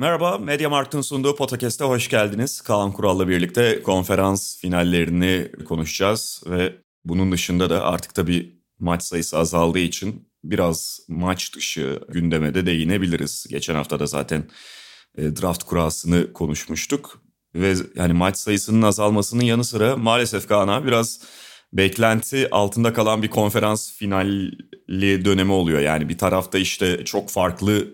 [0.00, 2.60] Merhaba, Mediamarkt'ın sunduğu podcast'e hoş geldiniz.
[2.60, 9.78] Kaan Kural'la birlikte konferans finallerini konuşacağız ve bunun dışında da artık tabii maç sayısı azaldığı
[9.78, 13.46] için biraz maç dışı gündeme de değinebiliriz.
[13.50, 14.44] Geçen hafta da zaten
[15.18, 17.22] e, draft kurasını konuşmuştuk
[17.54, 21.20] ve yani maç sayısının azalmasının yanı sıra maalesef Kaan'a biraz
[21.72, 25.80] beklenti altında kalan bir konferans finali dönemi oluyor.
[25.80, 27.86] Yani bir tarafta işte çok farklı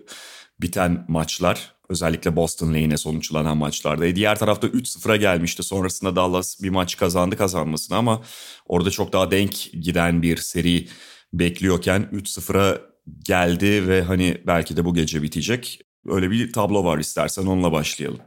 [0.59, 4.05] biten maçlar özellikle Boston lehine sonuçlanan maçlarda.
[4.05, 5.63] E diğer tarafta 3-0'a gelmişti.
[5.63, 8.21] Sonrasında Dallas bir maç kazandı kazanmasını ama
[8.65, 10.87] orada çok daha denk giden bir seri
[11.33, 12.81] bekliyorken 3-0'a
[13.25, 15.81] geldi ve hani belki de bu gece bitecek.
[16.07, 18.19] Öyle bir tablo var istersen onunla başlayalım.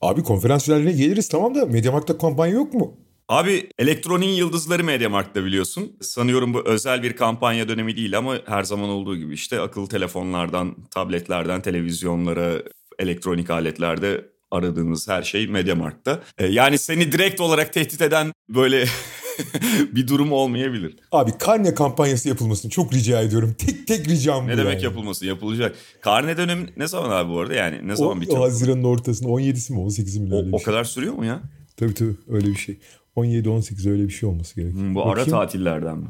[0.00, 2.96] Abi konferans finallerine geliriz tamam da Mediamarkt'ta kampanya yok mu?
[3.28, 5.96] Abi elektronin yıldızları Mediamarkt'ta biliyorsun.
[6.00, 10.76] Sanıyorum bu özel bir kampanya dönemi değil ama her zaman olduğu gibi işte akıllı telefonlardan,
[10.90, 12.62] tabletlerden, televizyonlara,
[12.98, 16.22] elektronik aletlerde aradığınız her şey Mediamarkt'ta.
[16.38, 18.84] Ee, yani seni direkt olarak tehdit eden böyle
[19.92, 20.96] bir durum olmayabilir.
[21.12, 23.54] Abi karne kampanyası yapılmasını çok rica ediyorum.
[23.58, 24.84] Tek tek ricam bu Ne demek yani.
[24.84, 25.26] yapılması?
[25.26, 25.76] Yapılacak.
[26.00, 27.54] Karne dönemi ne zaman abi bu arada?
[27.54, 28.38] Yani ne zaman O, bitiyor?
[28.40, 30.64] Haziran'ın ortasında 17'si mi 18'i mi O, öyle o şey.
[30.64, 31.40] kadar sürüyor mu ya?
[31.76, 32.78] Tabii tabii öyle bir şey.
[33.16, 34.74] 17-18 öyle bir şey olması gerek.
[34.74, 36.06] Hmm, bu ara bakayım, tatillerden mi?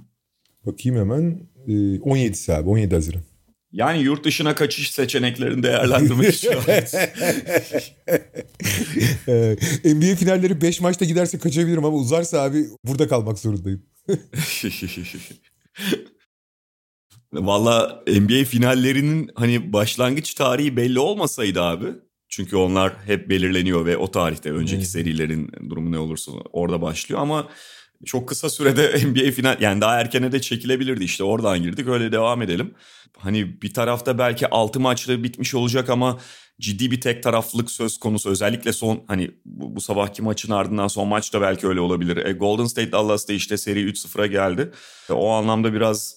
[0.67, 1.41] bakayım hemen.
[1.69, 3.23] Ee, 17'si abi 17 Haziran.
[3.73, 6.51] Yani yurt dışına kaçış seçeneklerini değerlendirmek için.
[9.29, 13.83] Ee, NBA finalleri 5 maçta giderse kaçabilirim ama uzarsa abi burada kalmak zorundayım.
[17.33, 21.87] Valla NBA finallerinin hani başlangıç tarihi belli olmasaydı abi.
[22.29, 24.89] Çünkü onlar hep belirleniyor ve o tarihte önceki Evet.
[24.89, 27.49] serilerin durumu ne olursa orada başlıyor ama
[28.05, 32.43] çok kısa sürede NBA final yani daha erkene de çekilebilirdi işte oradan girdik öyle devam
[32.43, 32.75] edelim.
[33.19, 36.19] Hani bir tarafta belki 6 maçlı bitmiş olacak ama
[36.61, 41.09] ciddi bir tek taraflılık söz konusu özellikle son hani bu, bu sabahki maçın ardından son
[41.09, 42.17] maçta belki öyle olabilir.
[42.17, 44.73] E, Golden State Dallas'ta işte seri 3-0'a geldi.
[45.11, 46.15] E, o anlamda biraz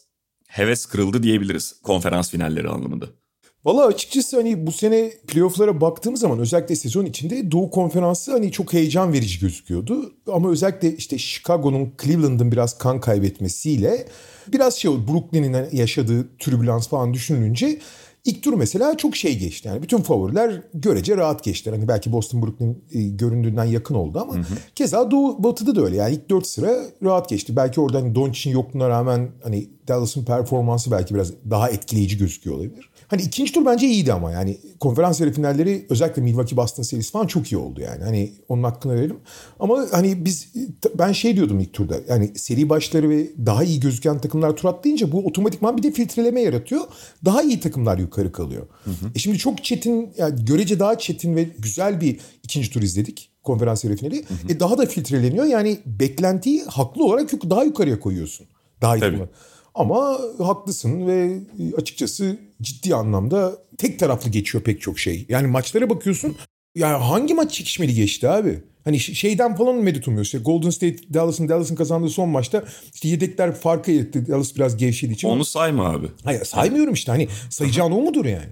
[0.47, 3.20] heves kırıldı diyebiliriz konferans finalleri anlamında.
[3.66, 8.73] Valla açıkçası hani bu sene playofflara baktığım zaman özellikle sezon içinde Doğu Konferansı hani çok
[8.73, 10.13] heyecan verici gözüküyordu.
[10.27, 14.07] Ama özellikle işte Chicago'nun Cleveland'ın biraz kan kaybetmesiyle
[14.47, 17.79] biraz şey Brooklyn'in yaşadığı türbülans falan düşünülünce
[18.25, 19.67] ilk tur mesela çok şey geçti.
[19.67, 21.75] Yani bütün favoriler görece rahat geçtiler.
[21.75, 24.33] Hani belki Boston Brooklyn e, göründüğünden yakın oldu ama
[24.75, 25.95] keza Doğu Batı'da da öyle.
[25.95, 27.55] Yani ilk dört sıra rahat geçti.
[27.55, 32.91] Belki orada hani Doncic'in yokluğuna rağmen hani Dallas'ın performansı belki biraz daha etkileyici gözüküyor olabilir.
[33.11, 37.27] Hani ikinci tur bence iyiydi ama yani konferans yarı finalleri özellikle Milwaukee Boston serisi falan
[37.27, 38.03] çok iyi oldu yani.
[38.03, 39.17] Hani onun hakkını verelim.
[39.59, 40.53] Ama hani biz
[40.95, 41.95] ben şey diyordum ilk turda.
[42.09, 46.41] Yani seri başları ve daha iyi gözüken takımlar tur atlayınca bu otomatikman bir de filtreleme
[46.41, 46.81] yaratıyor.
[47.25, 48.67] Daha iyi takımlar yukarı kalıyor.
[49.16, 53.83] E şimdi çok çetin yani görece daha çetin ve güzel bir ikinci tur izledik konferans
[53.83, 54.25] yarı finali.
[54.50, 55.45] E daha da filtreleniyor.
[55.45, 58.47] Yani beklentiyi haklı olarak daha yukarıya koyuyorsun.
[58.81, 59.01] Daha iyi.
[59.75, 61.39] Ama haklısın ve
[61.77, 65.25] açıkçası ciddi anlamda tek taraflı geçiyor pek çok şey.
[65.29, 66.35] Yani maçlara bakıyorsun.
[66.75, 68.59] Ya hangi maç çekişmeli geçti abi?
[68.83, 70.25] Hani şeyden falan medet umuyor.
[70.25, 72.63] İşte Golden State Dallas'ın Dallas'ın kazandığı son maçta
[72.94, 74.27] işte yedekler farkı etti.
[74.27, 75.27] Dallas biraz gevşediği için.
[75.27, 76.07] Onu sayma abi.
[76.23, 78.50] Hayır saymıyorum işte hani sayacağın o mudur yani?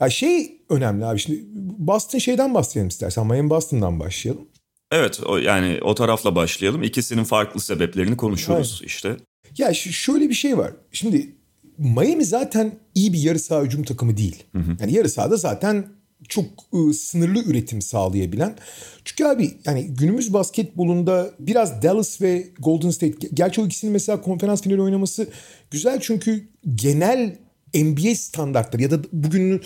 [0.00, 1.42] Ya şey önemli abi şimdi
[1.78, 3.26] Boston şeyden bahsedelim istersen.
[3.26, 4.48] Miami Boston'dan başlayalım.
[4.92, 6.82] Evet o, yani o tarafla başlayalım.
[6.82, 9.16] İkisinin farklı sebeplerini konuşuruz işte.
[9.58, 10.72] Ya şöyle bir şey var.
[10.92, 11.35] Şimdi
[11.78, 14.44] Miami zaten iyi bir yarı saha hücum takımı değil.
[14.80, 15.86] Yani yarı sahada zaten
[16.28, 16.44] çok
[16.74, 18.56] ı, sınırlı üretim sağlayabilen.
[19.04, 24.62] Çünkü abi yani günümüz basketbolunda biraz Dallas ve Golden State gerçi o ikisinin mesela konferans
[24.62, 25.28] finali oynaması
[25.70, 27.38] güzel çünkü genel
[27.74, 29.60] NBA standartları ya da bugünün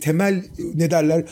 [0.00, 0.44] temel
[0.74, 1.24] ne derler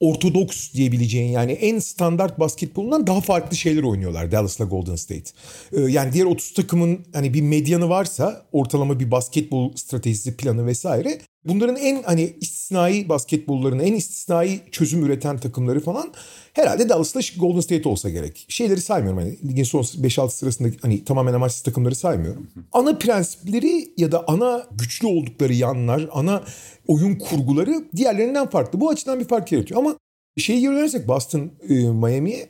[0.00, 5.30] ortodoks diyebileceğin yani en standart basketbolundan daha farklı şeyler oynuyorlar Dallas'la Golden State.
[5.72, 11.18] Ee, yani diğer 30 takımın hani bir medyanı varsa ortalama bir basketbol stratejisi planı vesaire
[11.44, 16.12] bunların en hani istisnai basketbolların en istisnai çözüm üreten takımları falan
[16.52, 18.46] herhalde Dallas'la Golden State olsa gerek.
[18.48, 22.50] Şeyleri saymıyorum hani ligin son 5-6 sırasında hani tamamen amaçsız takımları saymıyorum.
[22.72, 26.42] Ana prensipleri ya da ana güçlü oldukları yanlar, ana
[26.88, 28.80] oyun kurguları diğerlerinden farklı.
[28.80, 29.96] Bu açıdan bir fark yaratıyor ama
[30.38, 32.48] şeyi geri dönersek Boston e, Miami'ye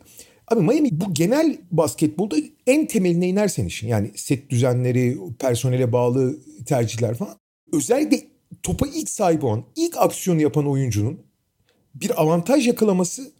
[0.50, 3.88] Abi Miami bu genel basketbolda en temeline inersen işin.
[3.88, 7.36] Yani set düzenleri, personele bağlı tercihler falan.
[7.72, 8.20] Özellikle
[8.62, 11.20] topa ilk sahip olan, ilk aksiyonu yapan oyuncunun
[11.94, 13.32] bir avantaj yakalaması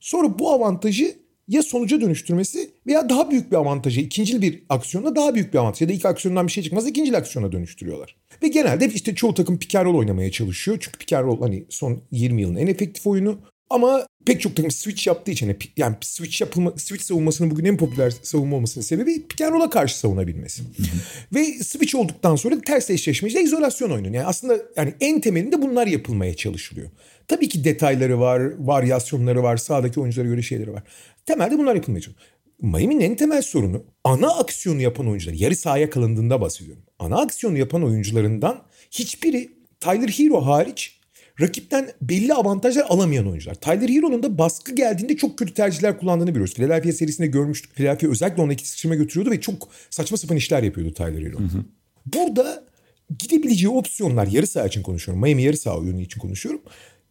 [0.00, 5.34] sonra bu avantajı ya sonuca dönüştürmesi veya daha büyük bir avantajı ikinci bir aksiyonla daha
[5.34, 8.16] büyük bir avantaj ya da ilk aksiyondan bir şey çıkmaz ikinci aksiyona dönüştürüyorlar.
[8.42, 10.78] Ve genelde işte çoğu takım pick oynamaya çalışıyor.
[10.80, 13.38] Çünkü pick hani son 20 yılın en efektif oyunu.
[13.72, 18.12] Ama pek çok takım switch yaptığı için yani switch yapılma switch savunmasının bugün en popüler
[18.22, 20.62] savunma olmasının sebebi pick and roll'a karşı savunabilmesi.
[21.34, 24.06] Ve switch olduktan sonra ters eşleşmeciyle izolasyon oyunu.
[24.06, 26.90] Yani aslında yani en temelinde bunlar yapılmaya çalışılıyor.
[27.28, 30.82] Tabii ki detayları var, varyasyonları var, sağdaki oyunculara göre şeyleri var.
[31.26, 32.28] Temelde bunlar yapılmaya çalışıyor.
[32.62, 35.34] Miami'nin en temel sorunu ana aksiyonu yapan oyuncular.
[35.34, 36.82] Yarı sahaya kalındığında bahsediyorum.
[36.98, 41.01] Ana aksiyonu yapan oyuncularından hiçbiri Tyler Hero hariç
[41.40, 43.54] rakipten belli avantajlar alamayan oyuncular.
[43.54, 46.54] Tyler Hero'nun da baskı geldiğinde çok kötü tercihler kullandığını biliyoruz.
[46.54, 47.74] Philadelphia serisinde görmüştük.
[47.74, 51.38] Philadelphia özellikle onu iki sıkıştırma götürüyordu ve çok saçma sapan işler yapıyordu Tyler Hero.
[51.38, 51.64] Hı hı.
[52.06, 52.64] Burada
[53.18, 55.22] gidebileceği opsiyonlar yarı saha için konuşuyorum.
[55.22, 56.62] Miami yarı saha oyunu için konuşuyorum.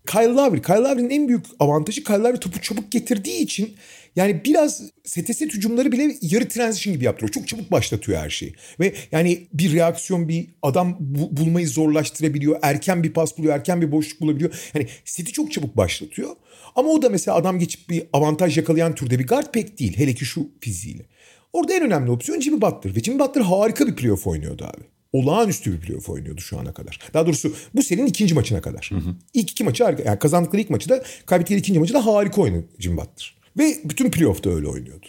[0.07, 0.61] Kyle Lowry.
[0.61, 3.75] Kyle Lowry'nin en büyük avantajı Kyle Lowry topu çabuk getirdiği için
[4.15, 7.31] yani biraz STS hücumları bile yarı transition gibi yaptırıyor.
[7.31, 8.53] Çok çabuk başlatıyor her şeyi.
[8.79, 12.59] Ve yani bir reaksiyon bir adam bu, bulmayı zorlaştırabiliyor.
[12.61, 14.71] Erken bir pas buluyor, erken bir boşluk bulabiliyor.
[14.73, 16.29] Yani seti çok çabuk başlatıyor.
[16.75, 19.97] Ama o da mesela adam geçip bir avantaj yakalayan türde bir guard pek değil.
[19.97, 21.05] Hele ki şu fiziğiyle.
[21.53, 22.95] Orada en önemli opsiyon Jimmy Butler.
[22.95, 24.83] Ve Jimmy Butler harika bir playoff oynuyordu abi
[25.13, 26.99] olağanüstü bir playoff oynuyordu şu ana kadar.
[27.13, 28.89] Daha doğrusu bu serinin ikinci maçına kadar.
[28.91, 29.15] Hı hı.
[29.33, 30.03] İlk iki maçı harika.
[30.03, 33.35] Yani kazandıkları ilk maçı da kaybettikleri ikinci maçı da harika oynadı Jim Butler.
[33.57, 35.05] Ve bütün playoff'ta öyle oynuyordu.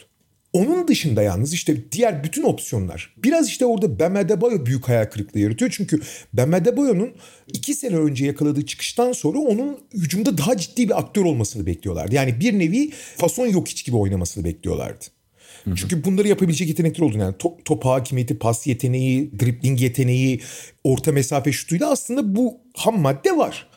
[0.53, 5.41] Onun dışında yalnız işte diğer bütün opsiyonlar biraz işte orada Bam Adebayo büyük hayal kırıklığı
[5.41, 5.71] yaratıyor.
[5.71, 6.01] Çünkü
[6.33, 7.13] Bam Adebayo'nun
[7.53, 12.15] iki sene önce yakaladığı çıkıştan sonra onun hücumda daha ciddi bir aktör olmasını bekliyorlardı.
[12.15, 15.05] Yani bir nevi fason yok hiç gibi oynamasını bekliyorlardı.
[15.65, 20.41] Çünkü bunları yapabilecek yetenekler olduğunu yani top, top hakimiyeti, pas yeteneği, dribbling yeteneği,
[20.85, 23.69] orta mesafe şutuyla aslında bu ham madde var.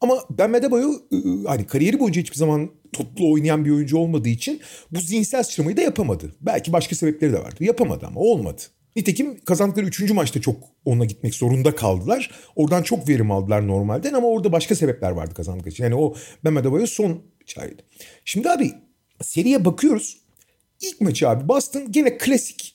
[0.00, 0.92] Ama Ben Medebayo
[1.46, 4.60] hani kariyeri boyunca hiçbir zaman toplu oynayan bir oyuncu olmadığı için
[4.90, 6.34] bu zihinsel sıçramayı da yapamadı.
[6.40, 7.64] Belki başka sebepleri de vardı.
[7.64, 8.62] Yapamadı ama olmadı.
[8.96, 12.30] Nitekim kazandıkları üçüncü maçta çok onunla gitmek zorunda kaldılar.
[12.56, 15.84] Oradan çok verim aldılar normalden ama orada başka sebepler vardı kazandıkları için.
[15.84, 16.14] Yani o
[16.44, 17.82] Ben Medebayo son çağrıydı.
[18.24, 18.72] Şimdi abi
[19.22, 20.19] seriye bakıyoruz.
[20.80, 22.74] İlk maçı abi Boston gene klasik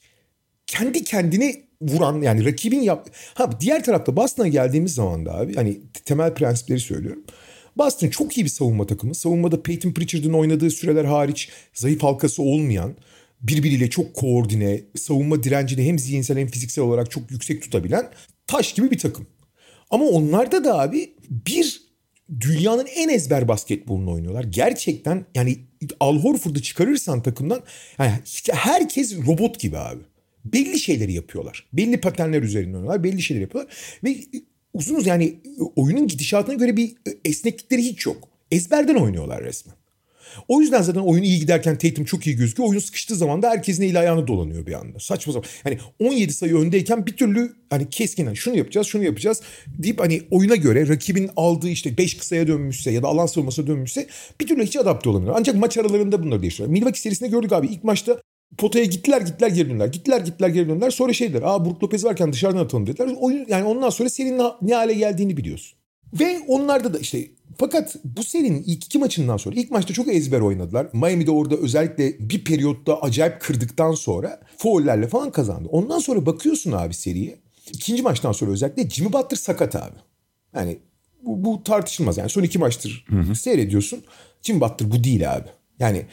[0.67, 3.09] kendi kendini vuran yani rakibin yap...
[3.33, 7.23] Ha diğer tarafta Boston'a geldiğimiz zaman da abi hani temel prensipleri söylüyorum.
[7.77, 9.15] Boston çok iyi bir savunma takımı.
[9.15, 12.95] Savunmada Peyton Pritchard'ın oynadığı süreler hariç zayıf halkası olmayan,
[13.41, 18.09] birbiriyle çok koordine, savunma direncini hem zihinsel hem fiziksel olarak çok yüksek tutabilen
[18.47, 19.27] taş gibi bir takım.
[19.89, 21.84] Ama onlarda da abi bir
[22.39, 24.43] dünyanın en ezber basketbolunu oynuyorlar.
[24.43, 25.57] Gerçekten yani
[25.99, 27.61] Al Horford'u çıkarırsan takımdan
[27.99, 28.11] yani
[28.51, 30.01] herkes robot gibi abi.
[30.45, 31.67] Belli şeyleri yapıyorlar.
[31.73, 33.03] Belli paternler üzerinden oynuyorlar.
[33.03, 33.73] Belli şeyler yapıyorlar.
[34.03, 34.15] Ve
[34.73, 35.35] uzun uzun yani
[35.75, 36.95] oyunun gidişatına göre bir
[37.25, 38.29] esneklikleri hiç yok.
[38.51, 39.75] Ezberden oynuyorlar resmen.
[40.47, 42.69] O yüzden zaten oyun iyi giderken Tatum çok iyi gözüküyor.
[42.69, 44.99] Oyun sıkıştığı zaman da herkesin eli ayağını dolanıyor bir anda.
[44.99, 45.49] Saçma sapan.
[45.63, 50.21] Hani 17 sayı öndeyken bir türlü hani keskin hani şunu yapacağız şunu yapacağız deyip hani
[50.31, 54.07] oyuna göre rakibin aldığı işte 5 kısaya dönmüşse ya da alan savunmasına dönmüşse
[54.41, 55.35] bir türlü hiç adapte olamıyor.
[55.37, 56.71] Ancak maç aralarında bunları değiştiriyor.
[56.71, 58.21] Milwaukee serisinde gördük abi ilk maçta
[58.57, 59.87] potaya gittiler gittiler geri döndüler.
[59.87, 60.91] Gittiler gittiler geri döndüler.
[60.91, 61.43] Sonra şey dediler.
[61.45, 63.09] Aa Brook Lopez varken dışarıdan atalım dediler.
[63.19, 65.74] Oyun, yani ondan sonra serinin ne hale geldiğini biliyorsun.
[66.19, 70.39] Ve onlarda da işte fakat bu serinin ilk iki maçından sonra ilk maçta çok ezber
[70.39, 70.87] oynadılar.
[70.93, 75.69] Miami'de orada özellikle bir periyotta acayip kırdıktan sonra foullerle falan kazandı.
[75.71, 77.35] Ondan sonra bakıyorsun abi seriye.
[77.73, 79.95] İkinci maçtan sonra özellikle Jimmy Butler sakat abi.
[80.55, 80.77] Yani
[81.23, 82.17] bu, bu tartışılmaz.
[82.17, 83.35] Yani son iki maçtır hı hı.
[83.35, 84.03] seyrediyorsun.
[84.41, 85.47] Jimmy Butler bu değil abi.
[85.79, 86.05] Yani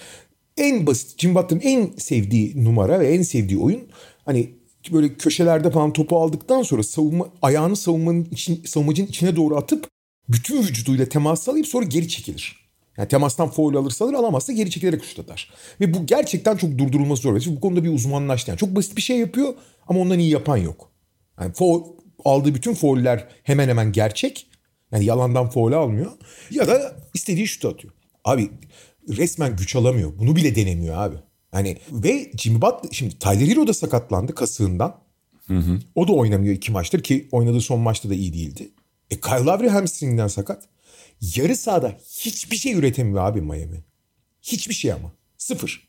[0.56, 3.82] en basit Jimmy Butler'ın en sevdiği numara ve en sevdiği oyun
[4.24, 4.50] hani
[4.92, 9.88] böyle köşelerde falan topu aldıktan sonra savunma ayağını savunmanın için, savunmacının içine doğru atıp
[10.28, 12.62] bütün vücuduyla temas sağlayıp sonra geri çekilir.
[12.96, 15.50] Yani temastan foul alırsa alır alamazsa geri çekilerek şut atar.
[15.80, 17.40] Ve bu gerçekten çok durdurulması zor.
[17.46, 18.50] Bu konuda bir uzmanlaştı.
[18.50, 19.54] Yani çok basit bir şey yapıyor
[19.88, 20.90] ama ondan iyi yapan yok.
[21.40, 21.82] Yani foul,
[22.24, 24.46] aldığı bütün fauller hemen hemen gerçek.
[24.92, 26.12] Yani yalandan foul almıyor.
[26.50, 27.94] Ya da istediği şut atıyor.
[28.24, 28.50] Abi
[29.08, 30.18] resmen güç alamıyor.
[30.18, 31.16] Bunu bile denemiyor abi.
[31.52, 35.00] Hani ve Jimmy Butler şimdi Tyler Hero da sakatlandı kasığından.
[35.46, 35.78] Hı hı.
[35.94, 38.70] O da oynamıyor iki maçtır ki oynadığı son maçta da iyi değildi.
[39.10, 40.68] E Kyle Lowry hamstringden sakat.
[41.36, 43.84] Yarı sahada hiçbir şey üretemiyor abi Miami.
[44.42, 45.12] Hiçbir şey ama.
[45.38, 45.88] Sıfır.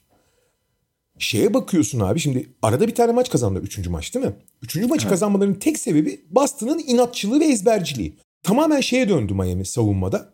[1.20, 3.63] Şeye bakıyorsun abi şimdi arada bir tane maç kazandılar.
[3.63, 4.34] Üçüncü maç değil mi?
[4.62, 5.10] Üçüncü maçı evet.
[5.10, 8.17] kazanmalarının tek sebebi Boston'ın inatçılığı ve ezberciliği.
[8.43, 10.34] Tamamen şeye döndü Miami savunmada.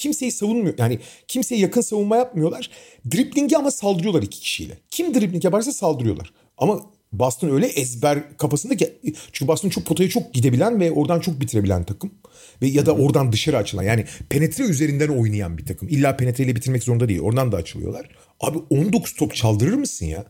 [0.00, 0.74] Kimseyi savunmuyor.
[0.78, 2.70] Yani kimseye yakın savunma yapmıyorlar.
[3.10, 4.78] Driblingi ama saldırıyorlar iki kişiyle.
[4.90, 6.32] Kim dribling yaparsa saldırıyorlar.
[6.58, 6.80] Ama
[7.12, 8.98] Boston öyle ezber kafasında ki
[9.32, 12.10] çünkü Boston çok potaya çok gidebilen ve oradan çok bitirebilen takım
[12.62, 15.88] ve ya da oradan dışarı açılan yani penetre üzerinden oynayan bir takım.
[15.88, 17.20] İlla penetreyle bitirmek zorunda değil.
[17.20, 18.08] Oradan da açılıyorlar.
[18.40, 20.24] Abi 19 top çaldırır mısın ya?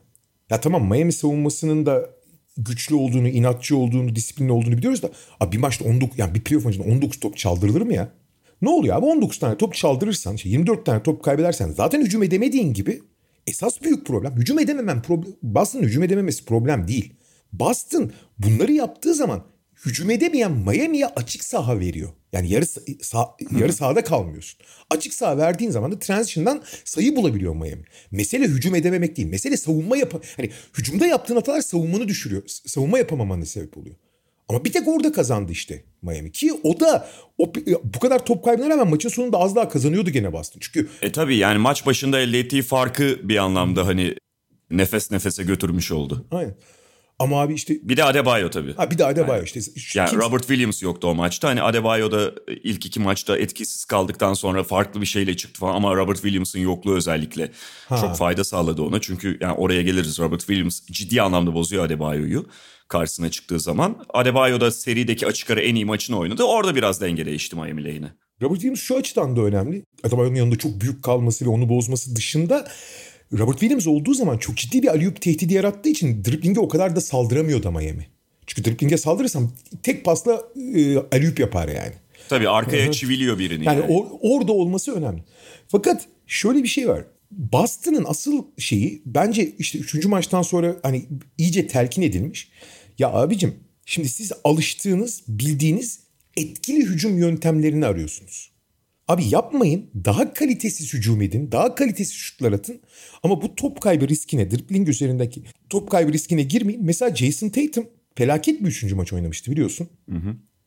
[0.51, 2.11] Ya tamam Miami savunmasının da
[2.57, 5.11] güçlü olduğunu, inatçı olduğunu, disiplinli olduğunu biliyoruz da
[5.41, 8.20] abi bir maçta 19 yani bir playoff maçında 19 top çaldırılır mı ya?
[8.63, 13.03] Ne oluyor abi 19 tane top çaldırırsan, 24 tane top kaybedersen zaten hücum edemediğin gibi
[13.47, 14.37] esas büyük problem.
[14.37, 15.33] Hücum edememen problem.
[15.43, 17.13] Boston'ın hücum edememesi problem değil.
[17.53, 19.45] Boston bunları yaptığı zaman
[19.87, 22.11] hücum edemeyen Miami'ye açık saha veriyor.
[22.33, 22.67] Yani yarı,
[23.03, 23.27] sah
[23.59, 24.61] yarı sahada kalmıyorsun.
[24.91, 27.83] Açık saha verdiğin zaman da transition'dan sayı bulabiliyor Miami.
[28.11, 29.29] Mesele hücum edememek değil.
[29.29, 32.43] Mesele savunma yap hani hücumda yaptığın hatalar savunmanı düşürüyor.
[32.47, 33.97] Savunma yapamamanın sebep oluyor.
[34.51, 36.33] Ama bir tek orada kazandı işte Miami.
[36.33, 37.53] Ki o da o,
[37.85, 40.59] bu kadar top kaybına rağmen maçın sonunda az daha kazanıyordu gene Boston.
[40.61, 44.15] Çünkü E tabii yani maç başında elde ettiği farkı bir anlamda hani
[44.71, 46.27] nefes nefese götürmüş oldu.
[46.31, 46.55] aynen.
[47.19, 48.75] Ama abi işte Bir de Adebayo tabii.
[48.75, 49.61] ha bir de Adebayo işte.
[49.95, 51.49] Yani Kimse- Robert Williams yoktu o maçta.
[51.49, 52.33] Hani Adebayo da
[52.65, 55.75] ilk iki maçta etkisiz kaldıktan sonra farklı bir şeyle çıktı falan.
[55.75, 57.51] Ama Robert Williams'ın yokluğu özellikle
[57.89, 59.01] çok fayda sağladı ona.
[59.01, 60.19] Çünkü yani oraya geliriz.
[60.19, 62.47] Robert Williams ciddi anlamda bozuyor Adebayo'yu
[62.91, 64.05] karşısına çıktığı zaman.
[64.15, 66.43] Adebayo da serideki açık ara en iyi maçını oynadı.
[66.45, 68.13] Orada biraz denge değişti Miami lehine.
[68.43, 69.83] Robert Williams şu açıdan da önemli.
[70.05, 72.69] Adebayo'nun yanında çok büyük kalması ve onu bozması dışında
[73.39, 77.01] Robert Williams olduğu zaman çok ciddi bir alley-oop tehdidi yarattığı için dribbling'e o kadar da
[77.01, 78.07] saldıramıyor da Miami.
[78.47, 81.93] Çünkü dribbling'e saldırırsam tek pasla e, alley-oop yapar yani.
[82.29, 83.65] Tabii arkaya çiviliyor birini.
[83.65, 85.25] Yani Yani, o- orada olması önemli.
[85.69, 87.05] Fakat şöyle bir şey var.
[87.31, 90.07] Boston'ın asıl şeyi bence işte 3.
[90.07, 91.05] maçtan sonra hani
[91.39, 92.51] iyice telkin edilmiş.
[93.01, 93.55] Ya abicim
[93.87, 96.01] şimdi siz alıştığınız, bildiğiniz
[96.37, 98.51] etkili hücum yöntemlerini arıyorsunuz.
[99.09, 99.91] Abi yapmayın.
[100.05, 101.53] Daha kalitesiz hücum edin.
[101.53, 102.81] Daha kalitesiz şutlar atın.
[103.23, 106.85] Ama bu top kaybı riskine, dribbling üzerindeki top kaybı riskine girmeyin.
[106.85, 109.89] Mesela Jason Tatum felaket bir üçüncü maç oynamıştı biliyorsun.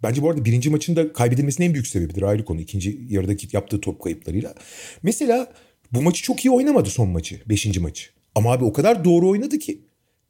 [0.04, 2.22] Bence bu arada birinci maçın da kaybedilmesinin en büyük sebebidir.
[2.22, 2.62] Ayrı konu.
[2.62, 4.56] İkinci yarıdaki yaptığı top kayıplarıyla.
[5.04, 5.54] Mesela
[5.92, 7.42] bu maçı çok iyi oynamadı son maçı.
[7.46, 8.10] Beşinci maçı.
[8.36, 9.82] Ama abi o kadar doğru oynadı ki.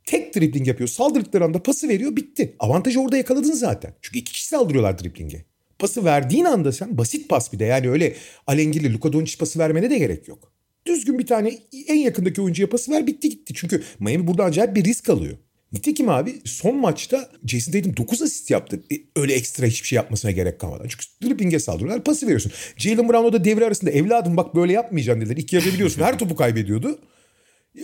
[0.05, 0.88] Tek dribbling yapıyor.
[0.88, 2.55] Saldırdıkları anda pası veriyor bitti.
[2.60, 3.93] Avantajı orada yakaladın zaten.
[4.01, 5.45] Çünkü iki kişi saldırıyorlar dribblinge.
[5.79, 8.15] Pası verdiğin anda sen basit pas bir de yani öyle
[8.48, 10.51] alengirli Luka Doncic pası vermene de gerek yok.
[10.86, 13.53] Düzgün bir tane en yakındaki oyuncuya pası ver bitti gitti.
[13.55, 15.38] Çünkü Miami burada acayip bir risk alıyor.
[15.74, 18.83] Nitekim abi son maçta Jason Tatum 9 asist yaptı.
[18.91, 20.88] E, Öyle ekstra hiçbir şey yapmasına gerek kalmadan.
[20.88, 22.51] Çünkü dribblinge saldırıyorlar pası veriyorsun.
[22.77, 25.38] Jalen Brown o da devre arasında evladım bak böyle yapmayacaksın dediler.
[25.38, 27.00] İlk yarıda biliyorsun her topu kaybediyordu.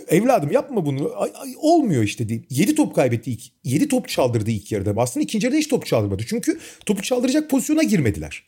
[0.08, 1.12] Evladım yapma bunu.
[1.15, 2.46] Ay, ay, olmuyor işte deyip.
[2.50, 3.31] 7 top kaybetti.
[3.31, 4.96] ilk 7 top çaldırdı ilk yarıda.
[4.96, 6.24] Boston ikinci yarıda hiç top çaldırmadı.
[6.27, 8.46] Çünkü topu çaldıracak pozisyona girmediler.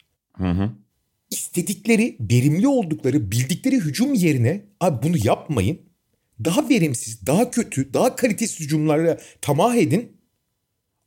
[1.30, 5.80] İstedikleri, verimli oldukları, bildikleri hücum yerine abi bunu yapmayın.
[6.46, 10.18] Daha verimsiz, daha kötü, daha kalitesiz hücumlarla tamah edin.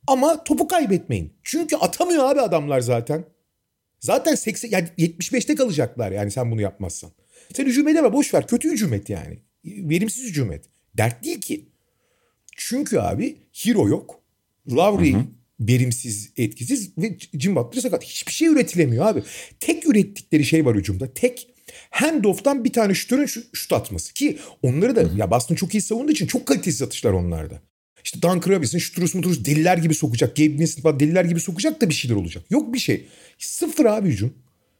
[0.07, 1.33] Ama topu kaybetmeyin.
[1.43, 3.25] Çünkü atamıyor abi adamlar zaten.
[3.99, 7.11] Zaten 80 yani 75'te kalacaklar yani sen bunu yapmazsan.
[7.53, 8.47] Sen hücum edeme boş ver.
[8.47, 9.39] Kötü hücum et yani.
[9.65, 10.65] Verimsiz hücum et.
[10.97, 11.65] Dert değil ki.
[12.57, 14.21] Çünkü abi hero yok.
[14.71, 15.15] Lowry
[15.59, 18.03] verimsiz, etkisiz ve Jim Butler sakat.
[18.03, 19.23] Hiçbir şey üretilemiyor abi.
[19.59, 21.13] Tek ürettikleri şey var hücumda.
[21.13, 21.47] Tek
[21.89, 24.13] handoff'tan bir tane şutörün şut, atması.
[24.13, 27.61] Ki onları da ya Boston çok iyi savunduğu için çok kalitesiz atışlar onlarda.
[28.03, 30.35] İşte Duncan Robinson şuturus muturus deliler gibi sokacak.
[30.35, 32.45] Gabe Vincent falan deliler gibi sokacak da bir şeyler olacak.
[32.49, 33.07] Yok bir şey.
[33.37, 34.33] Sıfır abi hücum.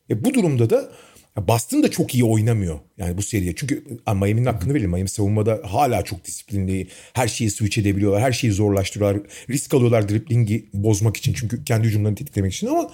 [0.09, 0.91] E bu durumda da
[1.37, 3.55] ya Boston da çok iyi oynamıyor yani bu seriye.
[3.55, 4.89] Çünkü Miami'nin hakkını verelim.
[4.89, 6.87] Miami savunmada hala çok disiplinli.
[7.13, 8.21] Her şeyi switch edebiliyorlar.
[8.21, 9.21] Her şeyi zorlaştırıyorlar.
[9.49, 11.33] Risk alıyorlar driblingi bozmak için.
[11.33, 12.91] Çünkü kendi hücumlarını tetiklemek için ama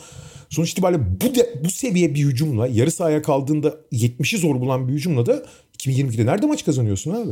[0.50, 4.94] sonuç itibariyle bu, de, bu seviye bir hücumla yarı sahaya kaldığında 70'i zor bulan bir
[4.94, 5.46] hücumla da
[5.78, 7.32] 2022'de nerede maç kazanıyorsun abi?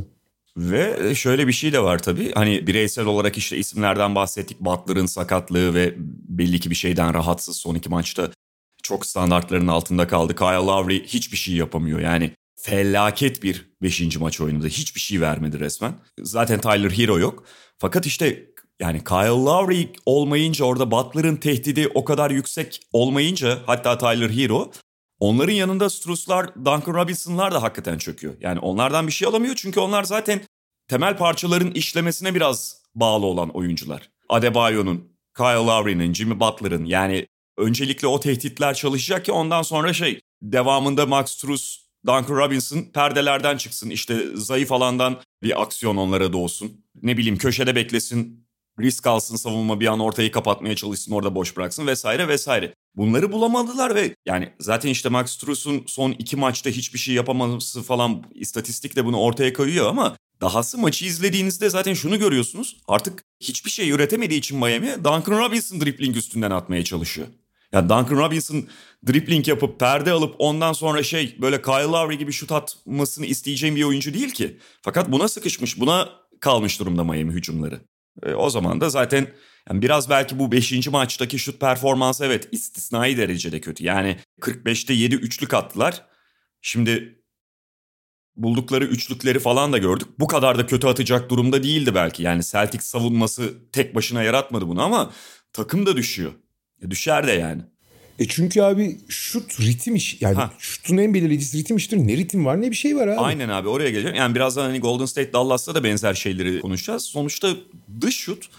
[0.58, 2.32] Ve şöyle bir şey de var tabii.
[2.34, 4.60] Hani bireysel olarak işte isimlerden bahsettik.
[4.60, 5.94] Butler'ın sakatlığı ve
[6.28, 8.32] belli ki bir şeyden rahatsız son iki maçta
[8.90, 10.36] çok standartların altında kaldı.
[10.36, 12.00] Kyle Lowry hiçbir şey yapamıyor.
[12.00, 14.18] Yani felaket bir 5.
[14.18, 14.68] maç oynadı.
[14.68, 15.94] Hiçbir şey vermedi resmen.
[16.22, 17.44] Zaten Tyler Hero yok.
[17.78, 18.46] Fakat işte
[18.80, 24.72] yani Kyle Lowry olmayınca orada Butler'ın tehdidi o kadar yüksek olmayınca hatta Tyler Hero
[25.20, 28.34] onların yanında Strus'lar, Duncan Robinson'lar da hakikaten çöküyor.
[28.42, 30.42] Yani onlardan bir şey alamıyor çünkü onlar zaten
[30.88, 34.10] temel parçaların işlemesine biraz bağlı olan oyuncular.
[34.30, 37.28] Adebayo'nun, Kyle Lowry'nin, Jimmy Butler'ın yani
[37.60, 43.90] öncelikle o tehditler çalışacak ki ondan sonra şey devamında Max Strus, Duncan Robinson perdelerden çıksın.
[43.90, 46.86] İşte zayıf alandan bir aksiyon onlara doğsun.
[47.02, 48.48] Ne bileyim köşede beklesin,
[48.80, 52.74] risk alsın savunma bir an ortayı kapatmaya çalışsın orada boş bıraksın vesaire vesaire.
[52.96, 58.24] Bunları bulamadılar ve yani zaten işte Max Strus'un son iki maçta hiçbir şey yapamaması falan
[58.34, 62.78] istatistik de bunu ortaya koyuyor ama dahası maçı izlediğinizde zaten şunu görüyorsunuz.
[62.88, 67.28] Artık hiçbir şey üretemediği için Miami Duncan Robinson dribbling üstünden atmaya çalışıyor.
[67.72, 68.68] Yani Duncan Robinson
[69.08, 73.84] dribbling yapıp perde alıp ondan sonra şey böyle Kyle Lowry gibi şut atmasını isteyeceğim bir
[73.84, 74.60] oyuncu değil ki.
[74.82, 76.10] Fakat buna sıkışmış, buna
[76.40, 77.82] kalmış durumda Miami hücumları.
[78.24, 79.28] E, o zaman da zaten
[79.70, 80.88] yani biraz belki bu 5.
[80.88, 83.84] maçtaki şut performansı evet istisnai derecede kötü.
[83.84, 86.06] Yani 45'te 7 üçlük attılar.
[86.62, 87.24] Şimdi
[88.36, 90.08] buldukları üçlükleri falan da gördük.
[90.20, 92.24] Bu kadar da kötü atacak durumda değildi belki.
[92.24, 95.12] Yani Celtics savunması tek başına yaratmadı bunu ama
[95.54, 96.32] takım da düşüyor.
[96.90, 97.62] Düşer de yani.
[98.20, 100.54] E çünkü abi şut ritim iş yani ha.
[100.60, 101.98] şutun en belirleyicisi ritim iştir.
[101.98, 103.20] Ne ritim var ne bir şey var abi.
[103.20, 104.16] Aynen abi oraya geleceğim.
[104.16, 107.04] Yani birazdan hani Golden State Dallas'ta da benzer şeyleri konuşacağız.
[107.04, 107.50] Sonuçta
[108.02, 108.50] dış şut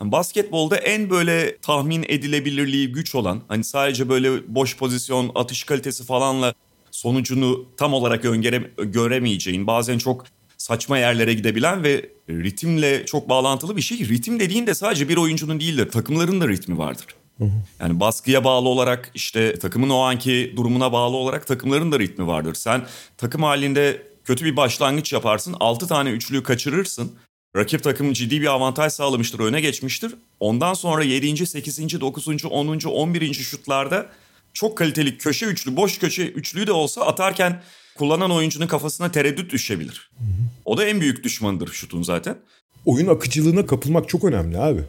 [0.00, 6.04] yani basketbolda en böyle tahmin edilebilirliği güç olan hani sadece böyle boş pozisyon atış kalitesi
[6.04, 6.54] falanla
[6.90, 10.24] sonucunu tam olarak öngöre, göremeyeceğin bazen çok
[10.58, 13.98] saçma yerlere gidebilen ve ritimle çok bağlantılı bir şey.
[13.98, 17.06] Ritim dediğin de sadece bir oyuncunun değildir takımların da ritmi vardır.
[17.80, 22.54] Yani baskıya bağlı olarak işte takımın o anki durumuna bağlı olarak takımların da ritmi vardır.
[22.54, 22.86] Sen
[23.18, 25.56] takım halinde kötü bir başlangıç yaparsın.
[25.60, 27.12] 6 tane üçlüyü kaçırırsın.
[27.56, 30.14] Rakip takım ciddi bir avantaj sağlamıştır, öne geçmiştir.
[30.40, 31.46] Ondan sonra 7.
[31.46, 32.00] 8.
[32.00, 32.44] 9.
[32.44, 32.78] 10.
[32.84, 33.34] 11.
[33.34, 34.06] şutlarda
[34.54, 37.62] çok kaliteli köşe üçlü, boş köşe üçlüyü de olsa atarken
[37.98, 40.10] kullanan oyuncunun kafasına tereddüt düşebilir.
[40.64, 42.38] O da en büyük düşmanıdır şutun zaten.
[42.84, 44.84] Oyun akıcılığına kapılmak çok önemli abi.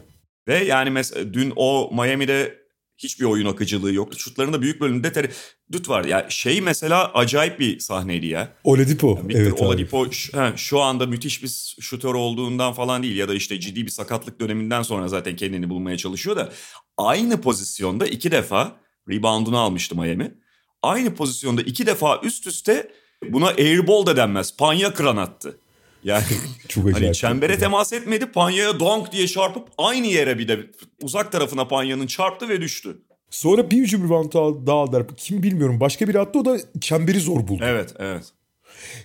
[0.48, 2.58] Ve yani mesela dün o Miami'de
[2.98, 4.18] hiçbir oyun akıcılığı yoktu.
[4.18, 6.04] Şutlarında büyük bölümünde tereddüt var.
[6.04, 8.52] Ya yani şey mesela acayip bir sahneydi ya.
[8.64, 9.18] Oladipo.
[9.22, 10.12] Yani evet Oladipo abi.
[10.12, 13.90] Şu, he, şu anda müthiş bir şutör olduğundan falan değil ya da işte ciddi bir
[13.90, 16.52] sakatlık döneminden sonra zaten kendini bulmaya çalışıyor da
[16.96, 18.76] aynı pozisyonda iki defa
[19.08, 20.34] reboundunu almıştı Miami.
[20.82, 22.90] Aynı pozisyonda iki defa üst üste
[23.28, 24.56] buna airball da denmez.
[24.56, 25.60] Panya kıran attı.
[26.08, 26.24] Yani
[26.68, 30.70] Çok hani çembere temas etmedi Panya'ya donk diye çarpıp aynı yere bir de
[31.02, 33.02] uzak tarafına Panya'nın çarptı ve düştü.
[33.30, 34.32] Sonra bir hücum rebound
[34.66, 35.06] daha aldılar.
[35.16, 35.80] Kim bilmiyorum.
[35.80, 37.62] Başka biri attı o da çemberi zor buldu.
[37.66, 38.32] Evet evet.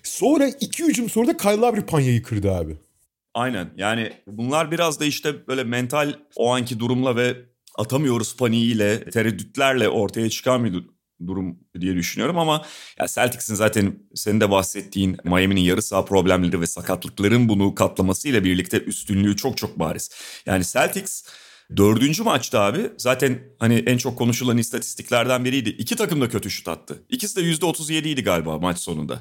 [0.04, 2.78] Sonra iki hücum sonra da Kyle Lowry Panya'yı kırdı abi.
[3.34, 7.36] Aynen yani bunlar biraz da işte böyle mental o anki durumla ve
[7.76, 10.74] atamıyoruz paniğiyle, tereddütlerle ortaya çıkan bir
[11.28, 12.66] durum diye düşünüyorum ama
[13.00, 18.80] ya Celtics'in zaten senin de bahsettiğin Miami'nin yarı saha problemleri ve sakatlıkların bunu katlamasıyla birlikte
[18.80, 20.10] üstünlüğü çok çok bariz.
[20.46, 21.24] Yani Celtics
[21.78, 25.70] dördüncü maçta abi zaten hani en çok konuşulan istatistiklerden biriydi.
[25.70, 27.04] İki takım da kötü şut attı.
[27.10, 29.20] İkisi de yüzde otuz yediydi galiba maç sonunda.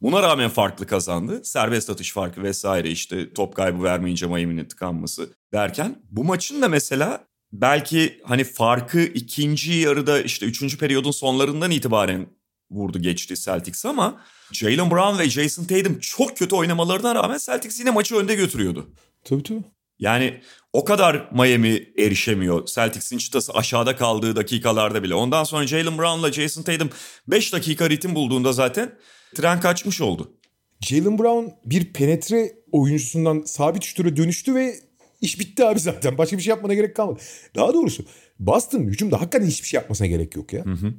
[0.00, 1.40] Buna rağmen farklı kazandı.
[1.44, 7.24] Serbest atış farkı vesaire işte top kaybı vermeyince Miami'nin tıkanması derken bu maçın da mesela
[7.52, 12.26] belki hani farkı ikinci yarıda işte üçüncü periyodun sonlarından itibaren
[12.70, 17.90] vurdu geçti Celtics ama Jalen Brown ve Jason Tatum çok kötü oynamalarına rağmen Celtics yine
[17.90, 18.90] maçı önde götürüyordu.
[19.24, 19.62] Tabii tabii.
[19.98, 20.40] Yani
[20.72, 22.66] o kadar Miami erişemiyor.
[22.66, 25.14] Celtics'in çıtası aşağıda kaldığı dakikalarda bile.
[25.14, 26.90] Ondan sonra Jalen Brown'la Jason Tatum
[27.28, 28.98] 5 dakika ritim bulduğunda zaten
[29.36, 30.32] tren kaçmış oldu.
[30.80, 34.74] Jalen Brown bir penetre oyuncusundan sabit şutura dönüştü ve
[35.20, 36.18] İş bitti abi zaten.
[36.18, 37.20] Başka bir şey yapmana gerek kalmadı.
[37.54, 38.04] Daha doğrusu
[38.38, 40.64] Boston hücumda hakikaten hiçbir şey yapmasına gerek yok ya.
[40.64, 40.94] Hı hı.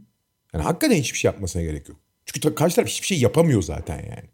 [0.54, 1.98] Yani hakikaten hiçbir şey yapmasına gerek yok.
[2.26, 4.30] Çünkü karşı taraf hiçbir şey yapamıyor zaten yani.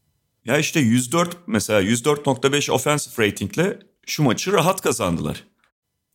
[0.45, 5.43] Ya işte 104 mesela 104.5 offensive ratingle şu maçı rahat kazandılar.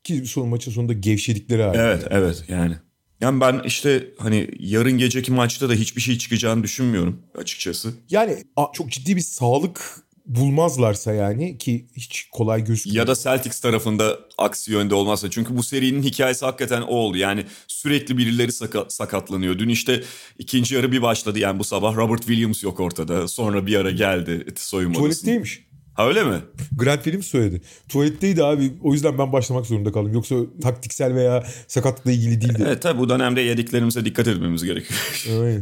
[0.04, 1.78] Ki son maçın sonunda gevşedikleri abi.
[1.78, 2.20] Evet yani.
[2.20, 2.76] evet yani.
[3.20, 7.92] Yani ben işte hani yarın geceki maçta da hiçbir şey çıkacağını düşünmüyorum açıkçası.
[8.10, 10.02] Yani çok ciddi bir sağlık
[10.36, 12.96] bulmazlarsa yani ki hiç kolay gözükmüyor.
[12.96, 15.30] Ya da Celtics tarafında aksi yönde olmazsa.
[15.30, 17.16] Çünkü bu serinin hikayesi hakikaten o oldu.
[17.16, 19.58] Yani sürekli birileri sakat, sakatlanıyor.
[19.58, 20.02] Dün işte
[20.38, 23.28] ikinci yarı bir başladı yani bu sabah Robert Williams yok ortada.
[23.28, 25.69] Sonra bir ara geldi soyunma Tuvaletteymiş.
[26.00, 26.36] Ha öyle mi?
[26.76, 27.62] Grant Williams söyledi.
[27.88, 28.72] Tuvaletteydi abi.
[28.82, 30.12] O yüzden ben başlamak zorunda kaldım.
[30.12, 32.62] Yoksa taktiksel veya sakatlıkla ilgili değildi.
[32.66, 35.00] Evet tabii bu dönemde yediklerimize dikkat etmemiz gerekiyor.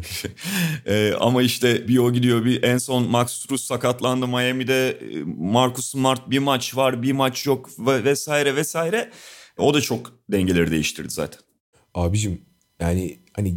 [0.86, 5.00] Ee, ama işte bir o gidiyor bir en son Max Struz sakatlandı Miami'de.
[5.38, 9.10] Marcus Smart bir maç var bir maç yok vesaire vesaire.
[9.58, 11.40] O da çok dengeleri değiştirdi zaten.
[11.94, 12.40] Abicim
[12.80, 13.54] yani hani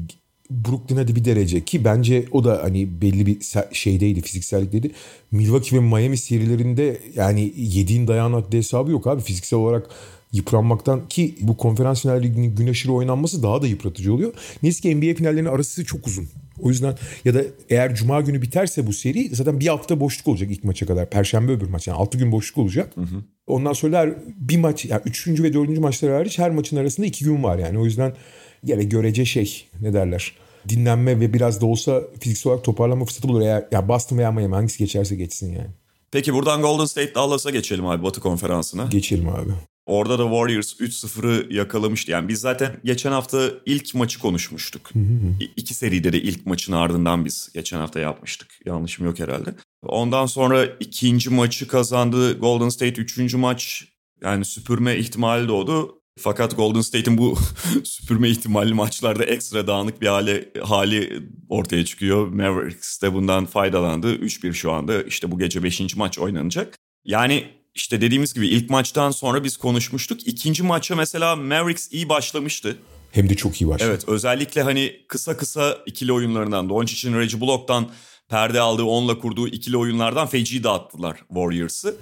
[0.51, 3.37] Brooklyn hadi bir derece ki bence o da hani belli bir
[3.71, 4.91] şeydeydi fiziksellikteydi.
[5.31, 9.89] Milwaukee ve Miami serilerinde yani yediğin dayağın haddi hesabı yok abi fiziksel olarak
[10.31, 14.33] yıpranmaktan ki bu konferans finallerinin gün aşırı oynanması daha da yıpratıcı oluyor.
[14.63, 16.27] Neyse ki NBA finallerinin arası çok uzun.
[16.61, 20.51] O yüzden ya da eğer cuma günü biterse bu seri zaten bir hafta boşluk olacak
[20.51, 21.09] ilk maça kadar.
[21.09, 22.91] Perşembe öbür maç yani 6 gün boşluk olacak.
[22.95, 23.23] Hı hı.
[23.47, 25.27] Ondan sonra her bir maç yani 3.
[25.27, 25.79] ve 4.
[25.79, 27.79] maçlar hariç her maçın arasında 2 gün var yani.
[27.79, 28.13] O yüzden
[28.63, 30.33] yani görece şey ne derler
[30.69, 33.41] dinlenme ve biraz da olsa fiziksel olarak toparlanma fırsatı bulur.
[33.41, 35.69] Eğer yani Boston veya Miami hangisi geçerse geçsin yani.
[36.11, 38.85] Peki buradan Golden State Dallas'a geçelim abi Batı konferansına.
[38.85, 39.51] Geçelim abi.
[39.85, 42.11] Orada da Warriors 3-0'ı yakalamıştı.
[42.11, 44.89] Yani biz zaten geçen hafta ilk maçı konuşmuştuk.
[44.93, 45.43] Hı hı.
[45.57, 48.47] İki seride de ilk maçın ardından biz geçen hafta yapmıştık.
[48.65, 49.53] Yanlışım yok herhalde.
[49.83, 53.01] Ondan sonra ikinci maçı kazandı Golden State.
[53.01, 53.87] Üçüncü maç
[54.23, 56.00] yani süpürme ihtimali doğdu.
[56.21, 57.37] Fakat Golden State'in bu
[57.83, 62.27] süpürme ihtimalli maçlarda ekstra dağınık bir hali, hali ortaya çıkıyor.
[62.27, 64.15] Mavericks de bundan faydalandı.
[64.15, 65.95] 3-1 şu anda işte bu gece 5.
[65.95, 66.77] maç oynanacak.
[67.05, 70.27] Yani işte dediğimiz gibi ilk maçtan sonra biz konuşmuştuk.
[70.27, 72.77] İkinci maça mesela Mavericks iyi başlamıştı.
[73.11, 73.89] Hem de çok iyi başladı.
[73.89, 77.89] Evet özellikle hani kısa kısa ikili oyunlarından Doncic'in Reggie Block'tan
[78.31, 81.97] perde aldığı onunla kurduğu ikili oyunlardan feci dağıttılar Warriors'ı.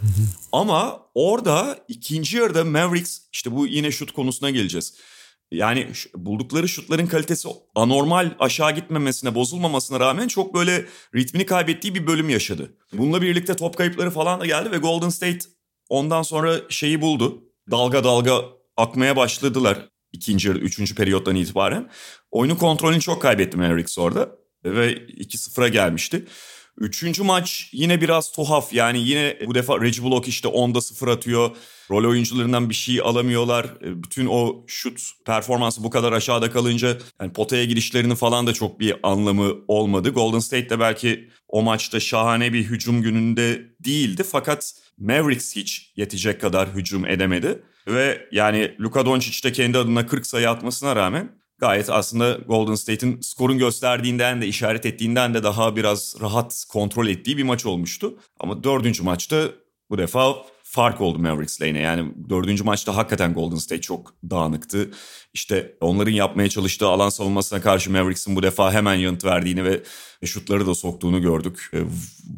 [0.51, 4.93] Ama orada ikinci yarıda Mavericks işte bu yine şut konusuna geleceğiz.
[5.51, 12.29] Yani buldukları şutların kalitesi anormal aşağı gitmemesine, bozulmamasına rağmen çok böyle ritmini kaybettiği bir bölüm
[12.29, 12.73] yaşadı.
[12.93, 15.39] Bununla birlikte top kayıpları falan da geldi ve Golden State
[15.89, 17.43] ondan sonra şeyi buldu.
[17.71, 18.41] Dalga dalga
[18.77, 21.89] akmaya başladılar ikinci üçüncü periyottan itibaren.
[22.31, 26.25] Oyunun kontrolünü çok kaybetti Mavericks orada ve 2-0'a gelmişti.
[26.79, 31.55] Üçüncü maç yine biraz tuhaf yani yine bu defa Reggie Block işte 10'da 0 atıyor.
[31.91, 33.65] Rol oyuncularından bir şey alamıyorlar.
[33.65, 38.79] E, bütün o şut performansı bu kadar aşağıda kalınca yani potaya girişlerinin falan da çok
[38.79, 40.09] bir anlamı olmadı.
[40.09, 46.41] Golden State de belki o maçta şahane bir hücum gününde değildi fakat Mavericks hiç yetecek
[46.41, 47.63] kadar hücum edemedi.
[47.87, 53.21] Ve yani Luka Doncic de kendi adına 40 sayı atmasına rağmen gayet aslında Golden State'in
[53.21, 58.17] skorun gösterdiğinden de işaret ettiğinden de daha biraz rahat kontrol ettiği bir maç olmuştu.
[58.39, 59.47] Ama dördüncü maçta
[59.89, 61.81] bu defa fark oldu Mavericks lane'e.
[61.81, 64.91] Yani dördüncü maçta hakikaten Golden State çok dağınıktı.
[65.33, 69.83] İşte onların yapmaya çalıştığı alan savunmasına karşı Mavericks'in bu defa hemen yanıt verdiğini ve
[70.25, 71.69] şutları da soktuğunu gördük.
[71.73, 71.79] E,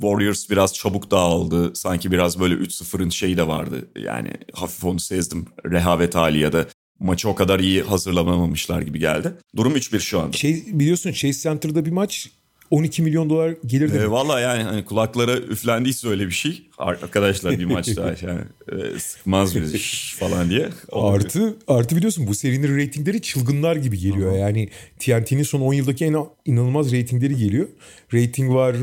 [0.02, 1.76] Warriors biraz çabuk dağıldı.
[1.76, 3.90] Sanki biraz böyle 3-0'ın şeyi de vardı.
[3.96, 5.46] Yani hafif onu sezdim.
[5.66, 6.66] Rehavet hali ya da
[7.02, 9.32] maçı o kadar iyi hazırlamamışlar gibi geldi.
[9.56, 10.38] Durum 3-1 şu anda.
[10.38, 12.30] Şey biliyorsun Chase Center'da bir maç
[12.72, 14.02] 12 milyon dolar gelir demek.
[14.02, 16.70] E, Valla yani hani kulaklara üflendiyse öyle bir şey.
[16.78, 19.78] Arkadaşlar bir maç daha yani e, sıkmaz bizi
[20.18, 20.70] falan diye.
[20.92, 24.32] Artı artı biliyorsun bu serinin reytingleri çılgınlar gibi geliyor.
[24.32, 24.38] Aha.
[24.38, 27.68] Yani TNT'nin son 10 yıldaki en inanılmaz reytingleri geliyor.
[28.14, 28.76] Rating var,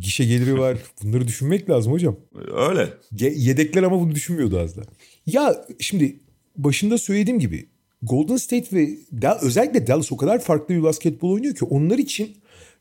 [0.00, 0.78] gişe geliri var.
[1.02, 2.16] Bunları düşünmek lazım hocam.
[2.68, 2.88] Öyle.
[3.20, 4.82] Yedekler ama bunu düşünmüyordu az da.
[5.26, 6.16] Ya şimdi
[6.58, 7.66] başında söylediğim gibi
[8.02, 8.96] Golden State ve
[9.42, 12.36] özellikle Dallas o kadar farklı bir basketbol oynuyor ki onlar için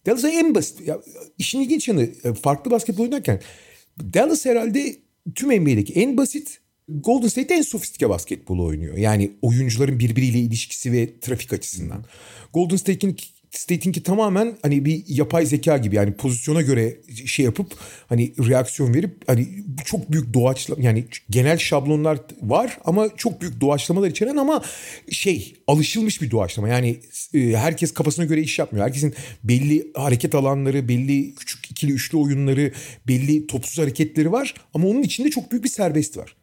[0.05, 0.87] Dallas'a en basit.
[0.87, 1.01] Ya,
[1.37, 3.41] işin ilginç yanı e, farklı basketbol oynarken
[4.13, 4.95] Dallas herhalde
[5.35, 6.59] tüm NBA'deki en basit
[6.89, 8.97] Golden State en sofistike basketbol oynuyor.
[8.97, 12.05] Yani oyuncuların birbiriyle ilişkisi ve trafik açısından.
[12.53, 13.17] Golden State'in
[13.57, 17.73] State'inki tamamen hani bir yapay zeka gibi yani pozisyona göre şey yapıp
[18.09, 19.47] hani reaksiyon verip hani
[19.85, 24.63] çok büyük doğaçlama yani genel şablonlar var ama çok büyük doğaçlamalar içeren ama
[25.11, 26.99] şey alışılmış bir doğaçlama yani
[27.33, 28.85] e, herkes kafasına göre iş yapmıyor.
[28.85, 29.13] Herkesin
[29.43, 32.71] belli hareket alanları, belli küçük ikili üçlü oyunları,
[33.07, 36.35] belli topsuz hareketleri var ama onun içinde çok büyük bir serbest var.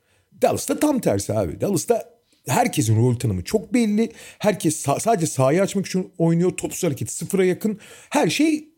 [0.43, 1.61] Dallas'ta tam tersi abi.
[1.61, 2.12] Dallas'ta
[2.47, 4.13] herkesin rol tanımı çok belli.
[4.39, 6.51] Herkes sa- sadece sahayı açmak için oynuyor.
[6.51, 7.79] Topsuz hareketi sıfıra yakın.
[8.11, 8.69] Her şey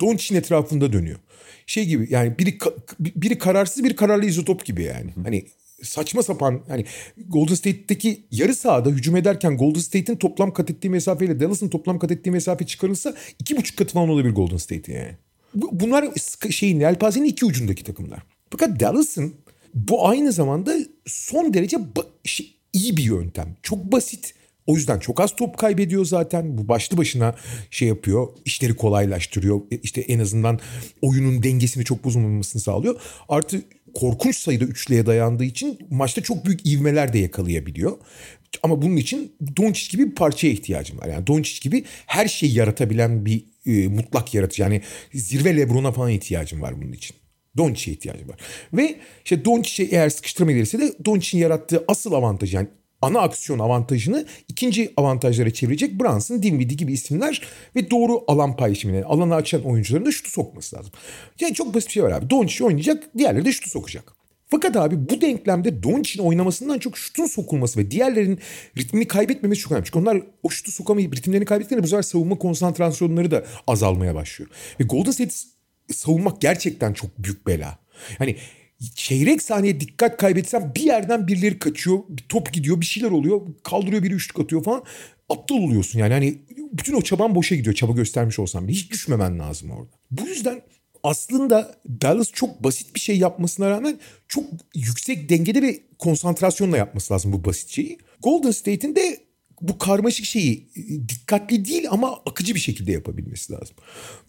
[0.00, 1.18] Doncic'in etrafında dönüyor.
[1.66, 2.58] Şey gibi yani biri
[3.00, 5.10] biri kararsız bir kararlı izotop gibi yani.
[5.24, 5.46] Hani
[5.82, 6.84] saçma sapan hani
[7.28, 12.10] Golden State'teki yarı sahada hücum ederken Golden State'in toplam kat ettiği mesafeyle Dallas'ın toplam kat
[12.10, 15.16] ettiği mesafe çıkarılsa iki buçuk katı falan olabilir Golden State yani.
[15.54, 16.08] Bunlar
[16.50, 18.22] şeyin yelpazenin iki ucundaki takımlar.
[18.50, 19.34] Fakat Dallas'ın
[19.74, 21.78] bu aynı zamanda son derece
[22.24, 23.56] şey, iyi bir yöntem.
[23.62, 24.34] Çok basit.
[24.66, 26.58] O yüzden çok az top kaybediyor zaten.
[26.58, 27.34] Bu başlı başına
[27.70, 28.28] şey yapıyor.
[28.44, 29.60] işleri kolaylaştırıyor.
[29.72, 30.60] E, işte en azından
[31.02, 33.00] oyunun dengesini çok bozulmamasını sağlıyor.
[33.28, 33.62] Artı
[33.94, 37.96] korkunç sayıda üçlüye dayandığı için maçta çok büyük ivmeler de yakalayabiliyor.
[38.62, 41.06] Ama bunun için Doncic gibi bir parçaya ihtiyacım var.
[41.06, 44.62] Yani Doncic gibi her şeyi yaratabilen bir e, mutlak yaratıcı.
[44.62, 44.82] Yani
[45.14, 47.16] zirve Lebron'a falan ihtiyacım var bunun için.
[47.56, 48.36] Doncic'e ihtiyacı var.
[48.72, 52.68] Ve işte Doncic'e eğer sıkıştırma gelirse de Doncic'in yarattığı asıl avantaj yani
[53.02, 57.42] ana aksiyon avantajını ikinci avantajlara çevirecek Brunson, Dinwiddie gibi isimler
[57.76, 60.92] ve doğru alan paylaşımını, yani alanı açan oyuncuların da şutu sokması lazım.
[61.40, 62.30] Yani çok basit bir şey var abi.
[62.30, 64.12] Doncic oynayacak, diğerleri de şutu sokacak.
[64.48, 68.38] Fakat abi bu denklemde Doncic'in oynamasından çok şutun sokulması ve diğerlerinin
[68.78, 69.86] ritmini kaybetmemesi çok önemli.
[69.86, 74.50] Çünkü onlar o şutu sokamayıp ritimlerini kaybettiklerinde bu sefer savunma konsantrasyonları da azalmaya başlıyor.
[74.80, 75.34] Ve Golden State
[75.92, 77.78] savunmak gerçekten çok büyük bela.
[78.18, 78.36] Hani
[78.94, 81.98] çeyrek saniye dikkat kaybetsem bir yerden birileri kaçıyor.
[82.08, 83.40] Bir top gidiyor bir şeyler oluyor.
[83.62, 84.84] Kaldırıyor biri üçlük atıyor falan.
[85.28, 86.12] Aptal oluyorsun yani.
[86.12, 86.38] Hani
[86.72, 87.74] bütün o çaban boşa gidiyor.
[87.74, 88.76] Çaba göstermiş olsam bile.
[88.76, 89.90] Hiç düşmemen lazım orada.
[90.10, 90.62] Bu yüzden
[91.02, 94.44] aslında Dallas çok basit bir şey yapmasına rağmen çok
[94.74, 97.98] yüksek dengede ve konsantrasyonla yapması lazım bu basit şeyi.
[98.22, 99.25] Golden State'in de
[99.60, 100.68] bu karmaşık şeyi
[101.08, 103.76] dikkatli değil ama akıcı bir şekilde yapabilmesi lazım.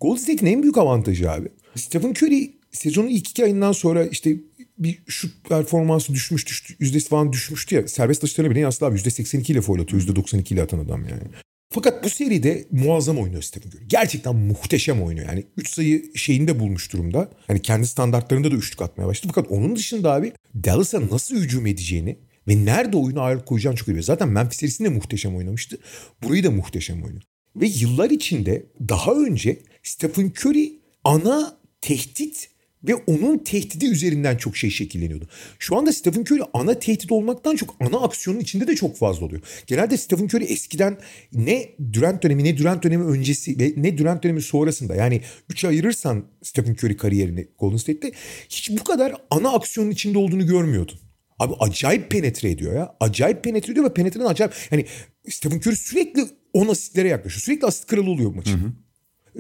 [0.02, 1.48] Golden State'in en büyük avantajı abi.
[1.76, 4.38] Stephen Curry sezonun ilk iki ayından sonra işte
[4.78, 6.74] bir şut performansı düşmüş düştü.
[6.80, 7.88] Yüzdesi falan düşmüştü ya.
[7.88, 8.98] Serbest atışlarına bile yansıdı abi.
[8.98, 10.02] %82 ile foul atıyor.
[10.02, 11.24] %92 ile atan adam yani.
[11.70, 13.88] Fakat bu seride muazzam oynuyor Stephen Curry.
[13.88, 15.28] Gerçekten muhteşem oynuyor.
[15.28, 17.30] Yani 3 sayı şeyinde bulmuş durumda.
[17.50, 19.34] Yani kendi standartlarında da üçlük atmaya başladı.
[19.36, 23.90] Fakat onun dışında abi Dallas'a nasıl hücum edeceğini ve nerede oyunu ağırlık koyacağını çok iyi
[23.90, 24.04] biliyor.
[24.04, 25.78] Zaten Memphis serisinde muhteşem oynamıştı.
[26.24, 27.24] Burayı da muhteşem oynuyor.
[27.56, 32.50] Ve yıllar içinde daha önce Stephen Curry ana tehdit
[32.84, 35.28] ve onun tehdidi üzerinden çok şey şekilleniyordu.
[35.60, 39.42] Şu anda Stephen Curry ana tehdit olmaktan çok ana aksiyonun içinde de çok fazla oluyor.
[39.68, 40.98] Genelde Stephen Curry eskiden
[41.34, 46.26] ne Durant dönemi ne Durant dönemi öncesi ve ne Durant dönemi sonrasında yani 3'e ayırırsan
[46.44, 48.12] Stephen Curry kariyerini Golden State'te
[48.50, 51.00] hiç bu kadar ana aksiyonun içinde olduğunu görmüyordun.
[51.40, 52.96] Abi acayip penetre ediyor ya.
[53.00, 54.54] Acayip penetre ediyor ve penetrenin acayip...
[54.72, 54.86] Yani
[55.30, 57.42] Stephen Curry sürekli 10 asistlere yaklaşıyor.
[57.42, 58.60] Sürekli asist kralı oluyor maçın.
[58.60, 58.72] Hı hı.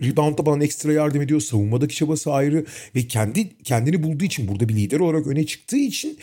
[0.05, 1.39] Rebound'da bana ekstra yardım ediyor.
[1.39, 2.65] Savunmadaki çabası ayrı.
[2.95, 6.17] Ve kendi kendini bulduğu için burada bir lider olarak öne çıktığı için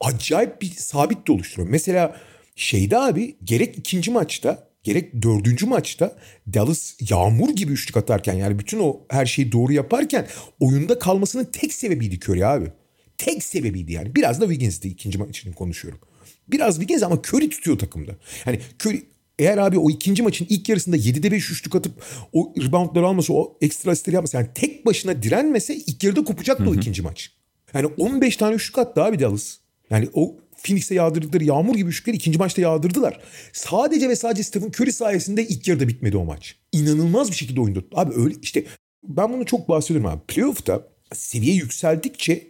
[0.00, 1.68] acayip bir sabit de oluşturuyor.
[1.68, 2.16] Mesela
[2.56, 6.18] şeyde abi gerek ikinci maçta gerek dördüncü maçta
[6.54, 10.26] Dallas yağmur gibi üçlük atarken yani bütün o her şeyi doğru yaparken
[10.60, 12.72] oyunda kalmasının tek sebebiydi Curry abi.
[13.18, 14.14] Tek sebebiydi yani.
[14.14, 16.00] Biraz da Wiggins'ti ikinci maç için konuşuyorum.
[16.48, 18.16] Biraz Wiggins ama Curry tutuyor takımda.
[18.46, 19.02] Yani Curry
[19.38, 22.02] eğer abi o ikinci maçın ilk yarısında 7'de 5 üçlük atıp
[22.32, 26.72] o reboundları almasa o ekstra asistleri yapmasa yani tek başına direnmese ilk yarıda kopacaktı Hı-hı.
[26.72, 27.32] o ikinci maç.
[27.74, 29.56] Yani 15 tane üçlük attı abi Dallas.
[29.90, 33.20] Yani o Phoenix'e yağdırdıkları yağmur gibi üçlükleri ikinci maçta yağdırdılar.
[33.52, 36.56] Sadece ve sadece Stephen Curry sayesinde ilk yarıda bitmedi o maç.
[36.72, 37.84] İnanılmaz bir şekilde oynadı.
[37.94, 38.64] Abi öyle işte
[39.02, 40.20] ben bunu çok bahsediyorum abi.
[40.28, 42.48] Playoff'ta seviye yükseldikçe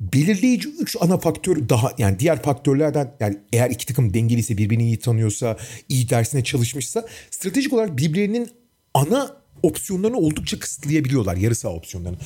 [0.00, 4.98] belirleyici üç ana faktör daha yani diğer faktörlerden yani eğer iki takım dengeliyse birbirini iyi
[4.98, 5.56] tanıyorsa
[5.88, 8.50] iyi dersine çalışmışsa stratejik olarak birbirlerinin
[8.94, 12.18] ana opsiyonlarını oldukça kısıtlayabiliyorlar yarı saha opsiyonlarını.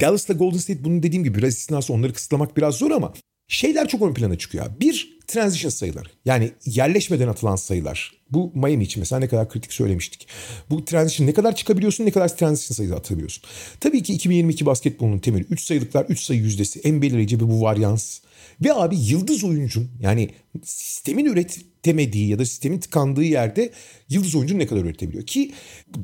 [0.00, 3.14] Dallas'la Golden State bunun dediğim gibi biraz istinası onları kısıtlamak biraz zor ama
[3.48, 4.66] şeyler çok ön plana çıkıyor.
[4.80, 8.17] Bir transition sayılar yani yerleşmeden atılan sayılar.
[8.30, 10.28] Bu Miami için mesela ne kadar kritik söylemiştik.
[10.70, 13.44] Bu transition ne kadar çıkabiliyorsun ne kadar transition sayısı atabiliyorsun.
[13.80, 18.20] Tabii ki 2022 basketbolunun temeli 3 sayılıklar 3 sayı yüzdesi en belirleyici bir bu varyans.
[18.64, 20.30] Ve abi yıldız oyuncun yani
[20.64, 23.72] sistemin üretemediği ya da sistemin tıkandığı yerde
[24.08, 25.26] yıldız oyuncun ne kadar üretebiliyor?
[25.26, 25.52] Ki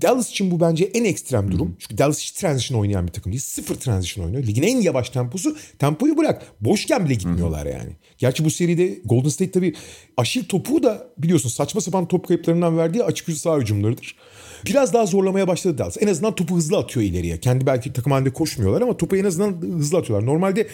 [0.03, 1.77] Dallas için bu bence en ekstrem durum.
[1.79, 3.43] Çünkü Dallas hiç transition oynayan bir takım değil.
[3.43, 4.47] Sıfır transition oynuyor.
[4.47, 5.57] Ligin en yavaş temposu.
[5.79, 6.53] Tempoyu bırak.
[6.61, 7.91] Boşken bile gitmiyorlar yani.
[8.19, 9.75] Gerçi bu seride Golden State tabii
[10.17, 14.17] aşil topu da biliyorsun saçma sapan top kayıplarından verdiği açık yüzü sağ hücumlarıdır.
[14.67, 15.97] Biraz daha zorlamaya başladı Dallas.
[16.01, 17.41] En azından topu hızlı atıyor ileriye.
[17.41, 20.27] Kendi belki takım halinde koşmuyorlar ama topu en azından hızlı atıyorlar.
[20.27, 20.69] Normalde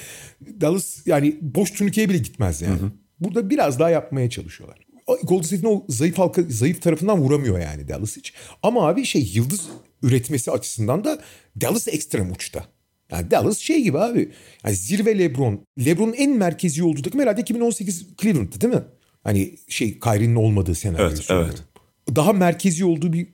[0.60, 2.80] Dallas yani boş turnikeye bile gitmez yani.
[2.80, 2.90] Hı hı.
[3.20, 4.78] Burada biraz daha yapmaya çalışıyorlar.
[5.22, 8.32] Golden State'in o zayıf halka, zayıf tarafından vuramıyor yani Dallas hiç.
[8.62, 9.60] Ama abi şey yıldız
[10.02, 11.18] üretmesi açısından da
[11.60, 12.64] Dallas ekstrem uçta.
[13.12, 14.32] Yani Dallas şey gibi abi.
[14.64, 15.60] Yani zirve LeBron.
[15.84, 18.82] LeBron'un en merkezi olduğu takım herhalde 2018 Cleveland'dı değil mi?
[19.24, 21.06] Hani şey Kyrie'nin olmadığı senaryo.
[21.08, 21.62] Evet, evet.
[22.16, 23.26] Daha merkezi olduğu bir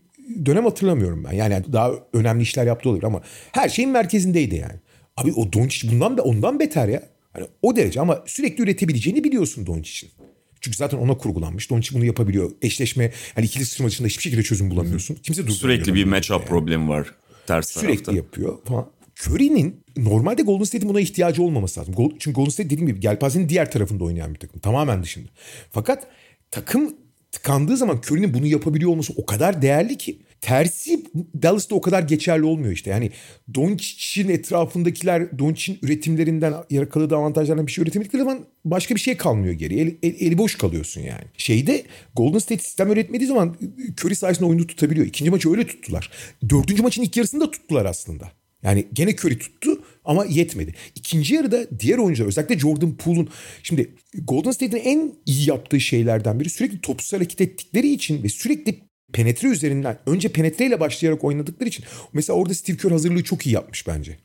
[0.46, 1.32] dönem hatırlamıyorum ben.
[1.32, 3.22] Yani daha önemli işler yaptı olur ama
[3.52, 4.74] her şeyin merkezindeydi yani.
[5.16, 7.02] Abi o Doncic bundan da ondan beter ya.
[7.32, 10.12] Hani o derece ama sürekli üretebileceğini biliyorsun Doncic'in.
[10.60, 11.70] Çünkü zaten ona kurgulanmış.
[11.70, 12.50] Doncic bunu yapabiliyor.
[12.62, 15.14] Eşleşme hani ikili sıçrama dışında hiçbir şekilde çözüm bulamıyorsun.
[15.14, 16.48] Kimse Sürekli bir matchup yani.
[16.48, 17.14] problemi var
[17.46, 18.10] ters Sürekli tarafta.
[18.10, 18.90] Sürekli yapıyor falan.
[19.20, 21.94] Curry'nin normalde Golden State'in buna ihtiyacı olmaması lazım.
[22.18, 24.60] Çünkü Golden State dediğim gibi gelpazenin diğer tarafında oynayan bir takım.
[24.60, 25.28] Tamamen dışında.
[25.70, 26.06] Fakat
[26.50, 26.96] takım
[27.32, 31.04] tıkandığı zaman Curry'nin bunu yapabiliyor olması o kadar değerli ki tersi
[31.42, 32.90] Dallas'ta o kadar geçerli olmuyor işte.
[32.90, 33.10] Yani
[33.54, 39.80] Doncic'in etrafındakiler Doncic'in üretimlerinden yakaladığı avantajlardan bir şey üretemedikleri zaman başka bir şey kalmıyor geri.
[39.80, 41.24] El, el, eli boş kalıyorsun yani.
[41.36, 41.82] Şeyde
[42.16, 43.56] Golden State sistem üretmediği zaman
[44.00, 45.06] Curry sayesinde oyunu tutabiliyor.
[45.06, 46.10] İkinci maçı öyle tuttular.
[46.48, 48.32] Dördüncü maçın ilk yarısında tuttular aslında.
[48.66, 50.74] Yani gene Curry tuttu ama yetmedi.
[50.94, 53.28] İkinci yarıda diğer oyuncular özellikle Jordan Poole'un
[53.62, 58.80] şimdi Golden State'in en iyi yaptığı şeylerden biri sürekli topsuz hareket ettikleri için ve sürekli
[59.12, 63.86] penetre üzerinden önce penetreyle başlayarak oynadıkları için mesela orada Steve Kerr hazırlığı çok iyi yapmış
[63.86, 64.16] bence.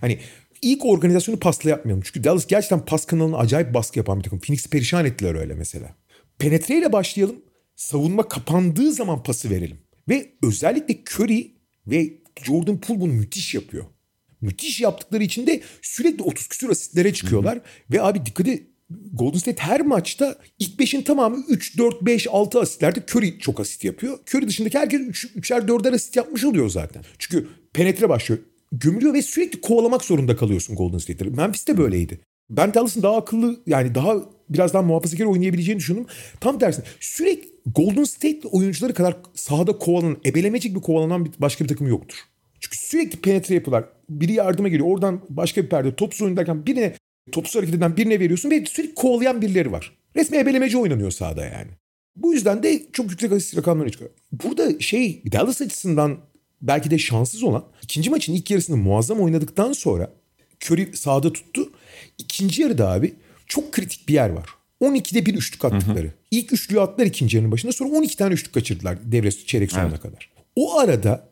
[0.00, 0.18] Hani
[0.62, 2.02] ilk organizasyonu pasla yapmayalım.
[2.06, 4.38] Çünkü Dallas gerçekten pas kanalına acayip baskı yapan bir takım.
[4.38, 5.94] Phoenix'i perişan ettiler öyle mesela.
[6.38, 7.36] Penetreyle başlayalım.
[7.76, 9.78] Savunma kapandığı zaman pası verelim.
[10.08, 11.50] Ve özellikle Curry
[11.86, 13.84] ve Jordan Poole bunu müthiş yapıyor.
[14.40, 17.54] Müthiş yaptıkları için de sürekli 30 küsur asistlere çıkıyorlar.
[17.54, 17.62] Hı hı.
[17.90, 18.62] Ve abi dikkat et
[19.12, 23.84] Golden State her maçta ilk 5'in tamamı 3, 4, 5, 6 asistlerde Curry çok asist
[23.84, 24.18] yapıyor.
[24.34, 27.04] Curry dışındaki herkes 3, 3'er 4'er asist yapmış oluyor zaten.
[27.18, 28.40] Çünkü penetre başlıyor.
[28.72, 31.30] Gömülüyor ve sürekli kovalamak zorunda kalıyorsun Golden State'leri.
[31.30, 32.20] Memphis'te böyleydi.
[32.50, 34.16] Ben Dallas'ın daha akıllı yani daha
[34.50, 36.06] biraz daha muhafazakar oynayabileceğini düşündüm.
[36.40, 41.68] Tam tersine sürekli Golden State oyuncuları kadar sahada kovalanan, ebelemecik bir kovalanan bir, başka bir
[41.68, 42.16] takım yoktur.
[42.60, 43.84] Çünkü sürekli penetre yapıyorlar.
[44.08, 44.88] Biri yardıma geliyor.
[44.88, 46.94] Oradan başka bir perde topsuz oynarken birine
[47.32, 49.96] topsuz hareket eden birine veriyorsun ve sürekli kovalayan birileri var.
[50.16, 51.70] Resmi ebelemeci oynanıyor sahada yani.
[52.16, 54.10] Bu yüzden de çok yüksek asist rakamları çıkıyor.
[54.32, 56.18] Burada şey Dallas açısından
[56.62, 60.12] belki de şanssız olan ikinci maçın ilk yarısını muazzam oynadıktan sonra
[60.64, 61.70] Curry sahada tuttu.
[62.18, 63.14] İkinci yarıda abi
[63.46, 64.48] çok kritik bir yer var.
[64.82, 66.06] 12'de bir üçlük attıkları.
[66.06, 66.14] Hı hı.
[66.30, 70.00] İlk üçlüğü attılar ikinci yarının başında sonra 12 tane üçlük kaçırdılar devre çeyrek sonuna evet.
[70.00, 70.30] kadar.
[70.56, 71.28] O arada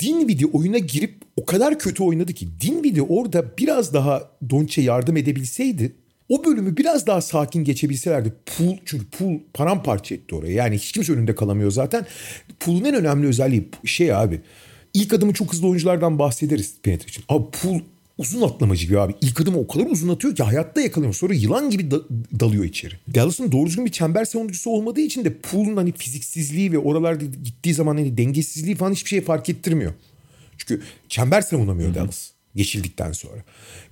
[0.00, 5.92] Dinwiddie oyuna girip o kadar kötü oynadı ki Dinwiddie orada biraz daha Doncic'e yardım edebilseydi
[6.28, 8.32] o bölümü biraz daha sakin geçebilselerdi.
[8.46, 10.54] Pool çünkü Pool paramparça etti orayı.
[10.54, 12.06] Yani hiç kimse önünde kalamıyor zaten.
[12.60, 14.40] Pool'un en önemli özelliği şey abi.
[14.94, 17.24] İlk adımı çok hızlı oyunculardan bahsederiz penetre için.
[17.28, 17.80] Abi Pool
[18.18, 19.14] uzun atlamacı gibi abi.
[19.20, 21.14] İlk adımı o kadar uzun atıyor ki hayatta yakalamıyor.
[21.14, 22.00] Sonra yılan gibi da,
[22.40, 22.94] dalıyor içeri.
[23.14, 27.74] Dallas'ın doğru düzgün bir çember savunucusu olmadığı için de Pool'un hani fiziksizliği ve oralarda gittiği
[27.74, 29.92] zaman hani dengesizliği falan hiçbir şey fark ettirmiyor.
[30.58, 31.98] Çünkü çember savunamıyor Hı-hı.
[31.98, 33.44] Dallas geçildikten sonra.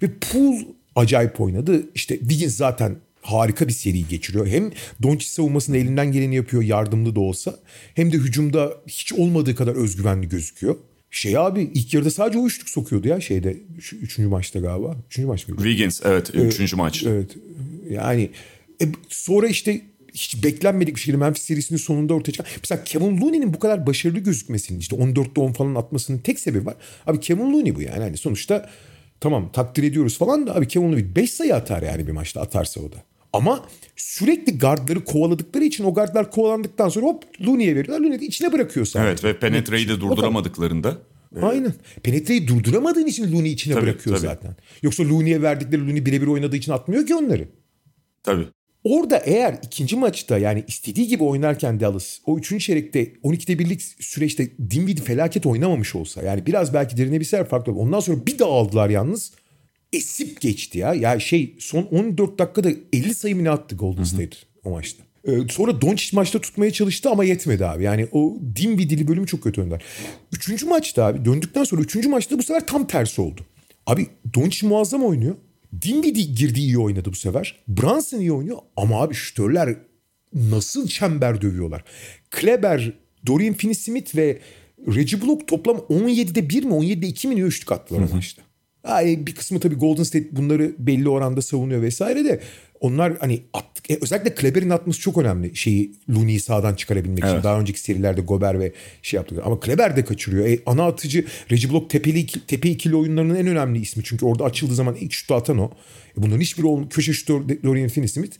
[0.02, 0.54] Ve Pool
[0.96, 1.86] acayip oynadı.
[1.94, 4.46] İşte Wiggins zaten harika bir seri geçiriyor.
[4.46, 4.70] Hem
[5.02, 7.58] Doncic savunmasında elinden geleni yapıyor yardımlı da olsa.
[7.94, 10.76] Hem de hücumda hiç olmadığı kadar özgüvenli gözüküyor.
[11.16, 13.56] Şey abi ilk yarıda sadece o üçlük sokuyordu ya şeyde.
[13.80, 14.96] Şu, üçüncü maçta galiba.
[15.06, 15.62] Üçüncü maç mıydı?
[15.62, 16.34] Wiggins evet.
[16.34, 17.04] Ee, üçüncü maç.
[17.06, 17.36] Evet.
[17.90, 18.30] Yani
[18.82, 19.80] e, sonra işte
[20.14, 22.46] hiç beklenmedik bir şekilde Memphis serisinin sonunda ortaya çıkan.
[22.62, 26.74] Mesela Kevin Looney'nin bu kadar başarılı gözükmesinin işte 14'te 10 falan atmasının tek sebebi var.
[27.06, 28.02] Abi Kevin Looney bu yani.
[28.02, 28.70] Hani sonuçta
[29.20, 32.80] tamam takdir ediyoruz falan da abi Kevin Looney 5 sayı atar yani bir maçta atarsa
[32.80, 32.96] o da.
[33.36, 33.64] Ama
[33.96, 38.04] sürekli gardları kovaladıkları için o gardlar kovalandıktan sonra hop Looney'e veriyorlar.
[38.04, 39.08] Looney de içine bırakıyor sadece.
[39.08, 40.98] Evet ve penetreyi de durduramadıklarında.
[41.42, 41.74] Aynen.
[42.02, 44.26] Penetreyi durduramadığın için Looney içine tabii, bırakıyor tabii.
[44.26, 44.56] zaten.
[44.82, 47.48] Yoksa Looney'e verdikleri Looney birebir oynadığı için atmıyor ki onları.
[48.22, 48.46] Tabii.
[48.84, 54.50] Orada eğer ikinci maçta yani istediği gibi oynarken Dallas o üçüncü çeyrekte 12'de birlik süreçte
[54.70, 57.80] Dinwiddie felaket oynamamış olsa yani biraz belki derinebilseler farklı olur.
[57.80, 59.32] Ondan sonra bir daha aldılar yalnız
[59.96, 60.94] esip geçti ya.
[60.94, 65.04] Ya şey son 14 dakikada 50 sayı mı attı Golden State o maçta.
[65.24, 67.84] Ee, sonra Doncic maçta tutmaya çalıştı ama yetmedi abi.
[67.84, 69.82] Yani o Dinwiddie'li bölümü çok kötü önder.
[70.32, 73.40] Üçüncü maçta abi döndükten sonra üçüncü maçta bu sefer tam tersi oldu.
[73.86, 75.36] Abi Doncic muazzam oynuyor.
[75.82, 77.64] Dinwiddie girdi iyi oynadı bu sefer.
[77.68, 79.76] Brunson iyi oynuyor ama abi şütörler
[80.34, 81.84] nasıl çember dövüyorlar.
[82.30, 82.92] Kleber,
[83.26, 84.38] Dorian Finney-Smith ve
[84.94, 88.42] Reggie Block toplam 17'de 1 mi 17'de 2 mi ne üçlük attılar o maçta.
[89.26, 92.40] Bir kısmı tabii Golden State bunları belli oranda savunuyor vesaire de
[92.80, 93.90] onlar hani attık.
[93.90, 95.56] E, özellikle Kleber'in atması çok önemli.
[95.56, 97.32] Şeyi Looney'i sağdan çıkarabilmek evet.
[97.32, 97.42] için.
[97.42, 98.72] Daha önceki serilerde Gober ve
[99.02, 99.42] şey yaptılar.
[99.46, 100.46] Ama Kleber de kaçırıyor.
[100.46, 104.04] E, ana atıcı Reggie Block tepeli, tepe ikili oyunlarının en önemli ismi.
[104.04, 105.70] Çünkü orada açıldığı zaman ilk şutu atan o.
[106.18, 106.90] E, bunların hiçbiri olmuyor.
[106.90, 108.32] Köşe şutu Dorian Finney-Smith.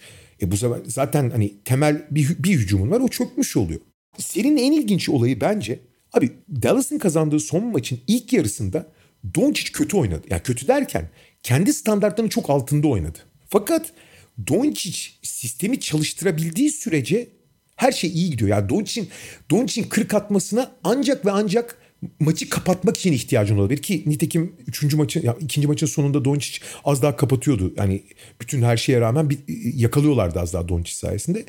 [0.42, 3.00] E, bu sefer zaten hani temel bir, bir hücumun var.
[3.00, 3.80] O çökmüş oluyor.
[4.18, 5.78] Serinin en ilginç olayı bence
[6.12, 6.30] abi
[6.62, 8.86] Dallas'ın kazandığı son maçın ilk yarısında
[9.34, 10.26] Doncic kötü oynadı.
[10.30, 11.08] Yani kötü derken
[11.42, 13.18] kendi standartlarının çok altında oynadı.
[13.48, 13.92] Fakat
[14.48, 17.28] Doncic sistemi çalıştırabildiği sürece
[17.76, 18.50] her şey iyi gidiyor.
[18.50, 19.08] Yani Doncic'in
[19.50, 21.78] Doncic'in 40 atmasına ancak ve ancak
[22.20, 24.94] maçı kapatmak için ihtiyacın olabilir ki nitekim 3.
[24.94, 27.74] maçın ya ikinci maçın sonunda Doncic az daha kapatıyordu.
[27.76, 28.02] Yani
[28.40, 29.38] bütün her şeye rağmen bir,
[29.74, 31.44] yakalıyorlardı az daha Doncic sayesinde.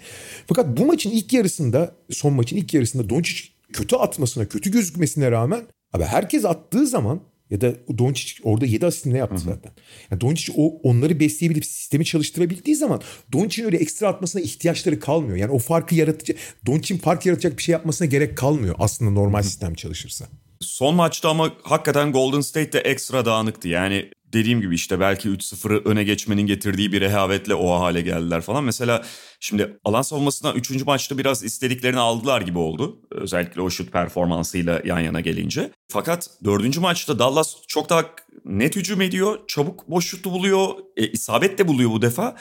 [0.47, 5.63] Fakat bu maçın ilk yarısında son maçın ilk yarısında Doncic kötü atmasına, kötü gözükmesine rağmen
[5.93, 9.43] abi herkes attığı zaman ya da Doncic orada 7 asist ne yaptı Hı-hı.
[9.43, 9.71] zaten.
[10.11, 13.01] Yani Doncic o onları besleyebilip sistemi çalıştırabildiği zaman
[13.33, 15.37] Doncic'in öyle ekstra atmasına ihtiyaçları kalmıyor.
[15.37, 19.47] Yani o farkı yaratıcı Doncic'in fark yaratacak bir şey yapmasına gerek kalmıyor aslında normal Hı-hı.
[19.47, 20.25] sistem çalışırsa.
[20.61, 23.67] Son maçta ama hakikaten Golden State de ekstra dağınıktı.
[23.67, 28.63] Yani dediğim gibi işte belki 3-0'ı öne geçmenin getirdiği bir rehavetle o hale geldiler falan.
[28.63, 29.05] Mesela
[29.39, 30.85] şimdi alan savunmasından 3.
[30.85, 33.01] maçta biraz istediklerini aldılar gibi oldu.
[33.11, 35.71] Özellikle o şut performansıyla yan yana gelince.
[35.87, 36.77] Fakat 4.
[36.77, 38.05] maçta Dallas çok daha
[38.45, 39.39] net hücum ediyor.
[39.47, 40.69] Çabuk boş şutu buluyor.
[40.97, 42.35] E, isabet de buluyor bu defa.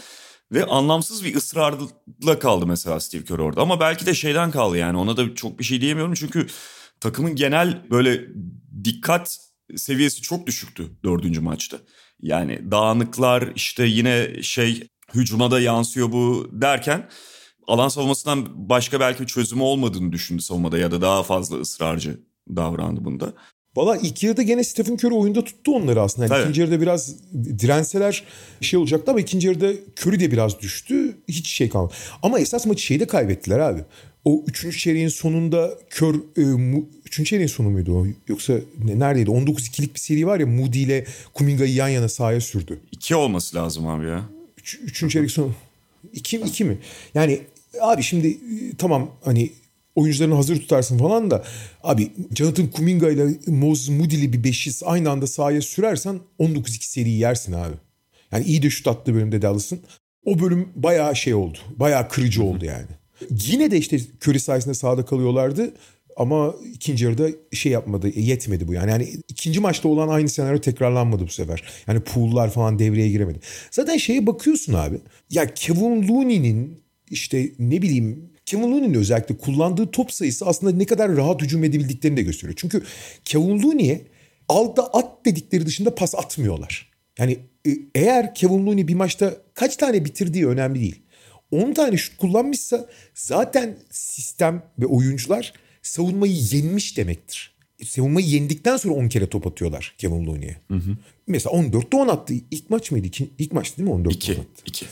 [0.52, 3.60] Ve anlamsız bir ısrarla kaldı mesela Steve Kerr orada.
[3.60, 6.14] Ama belki de şeyden kaldı yani ona da çok bir şey diyemiyorum.
[6.14, 6.46] Çünkü
[7.00, 8.20] takımın genel böyle
[8.84, 9.45] dikkat
[9.76, 11.78] seviyesi çok düşüktü dördüncü maçta.
[12.22, 17.08] Yani dağınıklar işte yine şey hücuma da yansıyor bu derken
[17.66, 23.04] alan savunmasından başka belki bir çözümü olmadığını düşündü savunmada ya da daha fazla ısrarcı davrandı
[23.04, 23.32] bunda.
[23.76, 26.34] Valla ilk yarıda gene Stephen Curry oyunda tuttu onları aslında.
[26.34, 28.24] Yani ikinci yarıda biraz direnseler
[28.60, 31.16] şey olacaktı ama ikinci yarıda Curry de biraz düştü.
[31.28, 31.94] Hiç şey kalmadı.
[32.22, 33.84] Ama esas maçı şeyde kaybettiler abi.
[34.26, 36.14] O üçüncü çeyreğin sonunda kör...
[36.36, 38.06] E, mu, üçüncü çeyreğin sonu muydu o?
[38.28, 38.54] Yoksa
[38.84, 39.30] ne, neredeydi?
[39.30, 41.04] 19-2'lik bir seri var ya Moody ile
[41.34, 42.80] Kuminga'yı yan yana sahaya sürdü.
[42.92, 44.24] İki olması lazım abi ya.
[44.58, 45.52] Üç, üçüncü çeyrek sonu.
[46.12, 46.78] İki, iki mi?
[47.14, 47.40] Yani
[47.80, 49.50] abi şimdi e, tamam hani
[49.94, 51.44] oyuncularını hazır tutarsın falan da
[51.82, 57.52] abi Jonathan Kuminga ile Moses Moody'li bir beşiz aynı anda sahaya sürersen 19-2 seriyi yersin
[57.52, 57.74] abi.
[58.32, 59.80] Yani iyi de şut attı bölümde Dallas'ın.
[60.24, 61.58] O bölüm bayağı şey oldu.
[61.76, 62.86] Bayağı kırıcı oldu yani.
[63.30, 65.74] Yine de işte Curry sayesinde sahada kalıyorlardı.
[66.16, 68.90] Ama ikinci yarıda şey yapmadı, yetmedi bu yani.
[68.90, 71.62] Yani ikinci maçta olan aynı senaryo tekrarlanmadı bu sefer.
[71.86, 73.40] Yani pool'lar falan devreye giremedi.
[73.70, 74.96] Zaten şeye bakıyorsun abi.
[75.30, 81.16] Ya Kevin Looney'nin işte ne bileyim Kevin Looney'nin özellikle kullandığı top sayısı aslında ne kadar
[81.16, 82.56] rahat hücum edebildiklerini de gösteriyor.
[82.56, 82.82] Çünkü
[83.24, 84.00] Kevin Looney'e
[84.48, 86.92] alda at dedikleri dışında pas atmıyorlar.
[87.18, 91.02] Yani e, eğer Kevin Looney bir maçta kaç tane bitirdiği önemli değil.
[91.50, 97.56] 10 tane şut kullanmışsa zaten sistem ve oyuncular savunmayı yenmiş demektir.
[97.84, 100.56] Savunmayı yendikten sonra 10 kere top atıyorlar Kevin Looney'e.
[101.26, 102.34] Mesela 14'te 10 attı.
[102.50, 103.06] İlk maç mıydı?
[103.06, 104.32] İki, ilk maçtı değil mi 14'te 2.
[104.32, 104.62] 10 attı?
[104.66, 104.86] 2.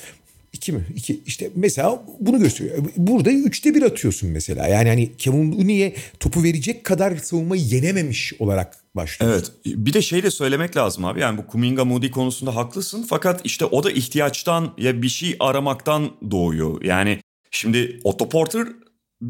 [0.65, 0.85] İki mi?
[0.97, 1.21] İki.
[1.27, 2.79] İşte mesela bunu gösteriyor.
[2.97, 4.67] Burada üçte bir atıyorsun mesela.
[4.67, 9.33] Yani hani Kevin Looney'e topu verecek kadar savunmayı yenememiş olarak başlıyor.
[9.33, 9.53] Evet.
[9.67, 11.21] Bir de şey de söylemek lazım abi.
[11.21, 13.07] Yani bu Kuminga Moody konusunda haklısın.
[13.09, 16.83] Fakat işte o da ihtiyaçtan ya bir şey aramaktan doğuyor.
[16.83, 18.67] Yani şimdi Otto Porter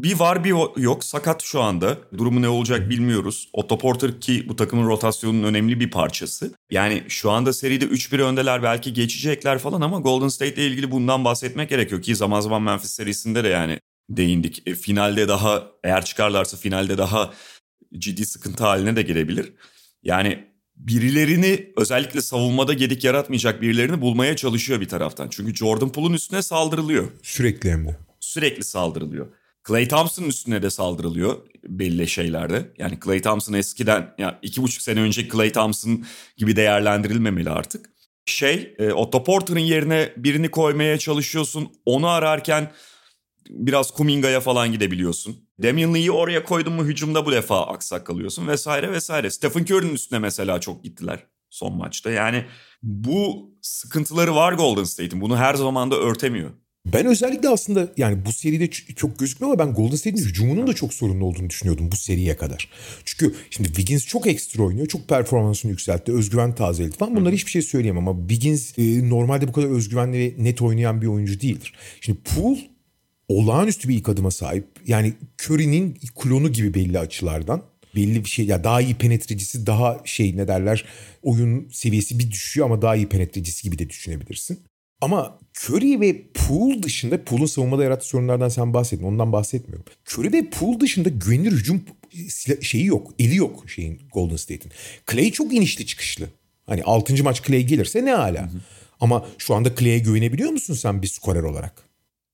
[0.03, 1.97] bir var bir yok sakat şu anda.
[2.17, 3.49] Durumu ne olacak bilmiyoruz.
[3.53, 6.53] Otto Porter ki bu takımın rotasyonunun önemli bir parçası.
[6.71, 11.25] Yani şu anda seride 3-1 öndeler belki geçecekler falan ama Golden State ile ilgili bundan
[11.25, 13.79] bahsetmek gerekiyor ki zaman zaman Memphis serisinde de yani
[14.09, 14.67] değindik.
[14.67, 17.33] E, finalde daha eğer çıkarlarsa finalde daha
[17.97, 19.53] ciddi sıkıntı haline de gelebilir.
[20.03, 20.43] Yani
[20.75, 25.27] birilerini özellikle savunmada gedik yaratmayacak birilerini bulmaya çalışıyor bir taraftan.
[25.31, 27.07] Çünkü Jordan Poole'un üstüne saldırılıyor.
[27.23, 27.97] Sürekli hem de.
[28.19, 29.27] Sürekli saldırılıyor.
[29.67, 32.73] Clay Thompson'ın üstüne de saldırılıyor belli şeylerde.
[32.77, 36.05] Yani Clay Thompson eskiden ya iki buçuk sene önce Clay Thompson
[36.37, 37.89] gibi değerlendirilmemeli artık.
[38.25, 41.71] Şey e, Otto Porter'ın yerine birini koymaya çalışıyorsun.
[41.85, 42.71] Onu ararken
[43.49, 45.49] biraz Kuminga'ya falan gidebiliyorsun.
[45.63, 49.29] Damian Lee'yi oraya koydun mu hücumda bu defa aksak kalıyorsun vesaire vesaire.
[49.29, 52.11] Stephen Curry'nin üstüne mesela çok gittiler son maçta.
[52.11, 52.45] Yani
[52.83, 55.21] bu sıkıntıları var Golden State'in.
[55.21, 56.51] Bunu her zaman da örtemiyor.
[56.85, 60.93] Ben özellikle aslında yani bu seride çok gözükmüyor ama ben Golden State'in hücumunun da çok
[60.93, 62.69] sorunlu olduğunu düşünüyordum bu seriye kadar.
[63.05, 64.87] Çünkü şimdi Wiggins çok ekstra oynuyor.
[64.87, 66.11] Çok performansını yükseltti.
[66.11, 67.15] Özgüven tazeledi falan.
[67.15, 71.07] Bunları hiçbir şey söyleyemem ama Wiggins e, normalde bu kadar özgüvenli ve net oynayan bir
[71.07, 71.73] oyuncu değildir.
[72.01, 72.59] Şimdi Poole
[73.27, 74.67] olağanüstü bir ilk adıma sahip.
[74.87, 75.13] Yani
[75.43, 77.63] Curry'nin klonu gibi belli açılardan.
[77.95, 80.85] Belli bir şey ya daha iyi penetrecisi daha şey ne derler
[81.23, 84.59] oyun seviyesi bir düşüyor ama daha iyi penetrecisi gibi de düşünebilirsin.
[85.01, 89.03] Ama Curry ve Poole dışında Poole'un savunmada yarattığı sorunlardan sen bahsettin.
[89.03, 89.85] Ondan bahsetmiyorum.
[90.13, 91.83] Curry ve Poole dışında güvenilir hücum
[92.61, 93.13] şeyi yok.
[93.19, 94.71] Eli yok şeyin Golden State'in.
[95.11, 96.25] Clay çok inişli çıkışlı.
[96.65, 97.23] Hani 6.
[97.23, 98.49] maç Clay gelirse ne hala.
[98.99, 101.89] Ama şu anda Clay'e güvenebiliyor musun sen bir skorer olarak?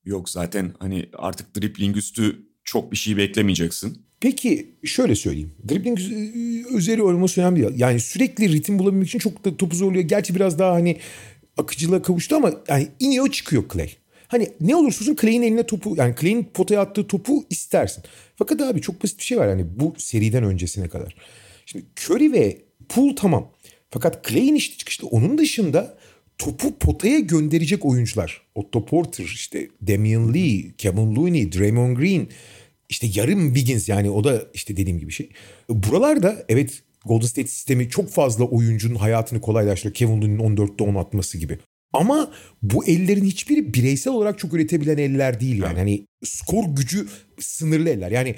[0.06, 4.02] Yok zaten hani artık dribbling üstü çok bir şey beklemeyeceksin.
[4.20, 5.52] Peki şöyle söyleyeyim.
[5.70, 6.00] Dribbling
[6.76, 7.70] üzeri olması önemli.
[7.76, 10.04] Yani sürekli ritim bulabilmek için çok da topu zorluyor.
[10.04, 10.98] Gerçi biraz daha hani
[11.58, 13.90] akıcılığa kavuştu ama yani iniyor çıkıyor Clay.
[14.28, 18.04] Hani ne olursa olsun Clay'in eline topu yani Clay'in potaya attığı topu istersin.
[18.36, 21.16] Fakat abi çok basit bir şey var yani bu seriden öncesine kadar.
[21.66, 22.58] Şimdi Curry ve
[22.90, 23.52] Poole tamam.
[23.90, 25.98] Fakat Clay'in işte çıkışta onun dışında
[26.38, 28.42] topu potaya gönderecek oyuncular.
[28.56, 32.28] Otto Porter, işte Damian Lee, Kevin Looney, Draymond Green,
[32.90, 35.30] işte yarım Wiggins yani o da işte dediğim gibi şey.
[35.70, 39.94] Buralarda evet Golden State sistemi çok fazla oyuncunun hayatını kolaylaştırıyor.
[39.94, 41.58] Kevin Looney'nin 14'te 10 atması gibi.
[41.94, 42.32] Ama
[42.62, 45.78] bu ellerin hiçbiri bireysel olarak çok üretebilen eller değil yani.
[45.80, 47.08] Hani skor gücü
[47.40, 48.12] sınırlı eller.
[48.12, 48.36] Yani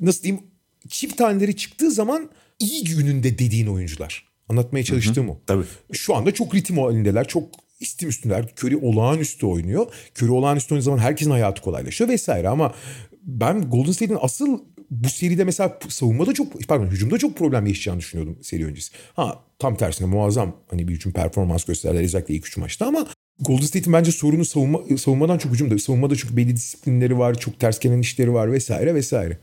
[0.00, 0.42] nasıl diyeyim
[0.88, 4.26] çift taneleri çıktığı zaman iyi gününde dediğin oyuncular.
[4.48, 5.40] Anlatmaya çalıştığım o.
[5.46, 5.64] Tabii.
[5.92, 7.28] Şu anda çok ritim halindeler.
[7.28, 7.48] Çok
[7.80, 8.48] istim üstündeler.
[8.62, 9.86] Curry olağanüstü oynuyor.
[10.16, 12.74] Curry olağanüstü oynadığı zaman herkesin hayatı kolaylaşıyor vesaire ama
[13.22, 14.58] ben Golden State'in asıl
[14.90, 18.92] bu seride mesela savunmada çok pardon hücumda çok problem yaşayacağını düşünüyordum seri öncesi.
[19.14, 23.06] Ha tam tersine muazzam hani bir hücum performans gösterdiler özellikle ilk üç maçta ama
[23.40, 25.78] Golden State'in bence sorunu savunma, savunmadan çok hücumda.
[25.78, 29.38] Savunmada çok belli disiplinleri var, çok ters gelen işleri var vesaire vesaire.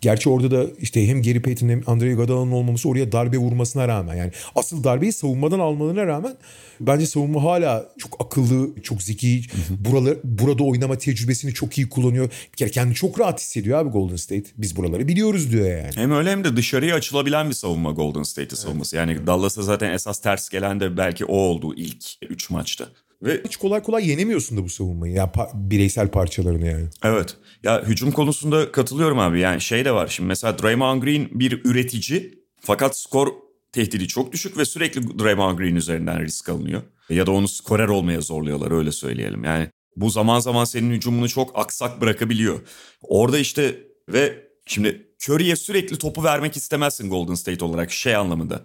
[0.00, 4.14] Gerçi orada da işte hem Gary Payton hem Andre Iguodala'nın olmaması oraya darbe vurmasına rağmen
[4.14, 6.36] yani asıl darbeyi savunmadan almalarına rağmen
[6.80, 9.42] bence savunma hala çok akıllı, çok zeki.
[9.70, 12.30] Buralar, burada oynama tecrübesini çok iyi kullanıyor.
[12.52, 14.50] Bir kere kendini çok rahat hissediyor abi Golden State.
[14.58, 15.90] Biz buraları biliyoruz diyor yani.
[15.94, 18.96] Hem öyle hem de dışarıya açılabilen bir savunma Golden State'in savunması.
[18.96, 22.88] Yani Dallas'a zaten esas ters gelen de belki o oldu ilk 3 maçta.
[23.22, 25.14] Ve Hiç kolay kolay yenemiyorsun da bu savunmayı.
[25.14, 26.88] Ya pa- bireysel parçalarını yani.
[27.04, 27.36] Evet.
[27.62, 29.40] Ya hücum konusunda katılıyorum abi.
[29.40, 30.08] Yani şey de var.
[30.08, 33.28] Şimdi mesela Draymond Green bir üretici fakat skor
[33.72, 36.82] tehdidi çok düşük ve sürekli Draymond Green üzerinden risk alınıyor.
[37.10, 39.44] Ya da onu skorer olmaya zorluyorlar öyle söyleyelim.
[39.44, 42.60] Yani bu zaman zaman senin hücumunu çok aksak bırakabiliyor.
[43.02, 48.64] Orada işte ve şimdi Curry'e sürekli topu vermek istemezsin Golden State olarak şey anlamında.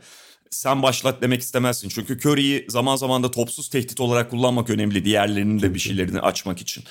[0.51, 1.89] Sen başlat demek istemezsin.
[1.89, 5.05] Çünkü Curry'i zaman zaman da topsuz tehdit olarak kullanmak önemli.
[5.05, 6.83] Diğerlerinin de bir şeylerini açmak için.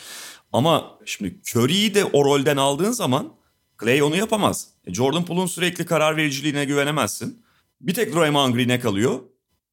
[0.53, 3.33] Ama şimdi Curry'i de o rolden aldığın zaman
[3.81, 4.69] Clay onu yapamaz.
[4.87, 7.45] E, Jordan Poole'un sürekli karar vericiliğine güvenemezsin.
[7.81, 9.21] Bir tek Draymond Green'e kalıyor.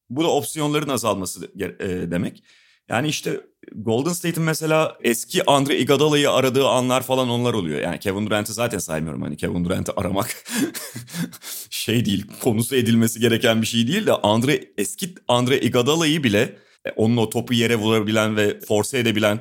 [0.10, 2.44] Bu da opsiyonların azalması e, demek.
[2.90, 3.42] Yani işte
[3.76, 7.82] Golden State'in mesela eski Andre Iguodala'yı aradığı anlar falan onlar oluyor.
[7.82, 9.22] Yani Kevin Durant'ı zaten saymıyorum.
[9.22, 10.45] Hani Kevin Durant'ı aramak
[11.70, 16.91] şey değil, konusu edilmesi gereken bir şey değil de Andre eski Andre Iguodala'yı bile e,
[16.95, 19.39] onun o topu yere vurabilen ve force edebilen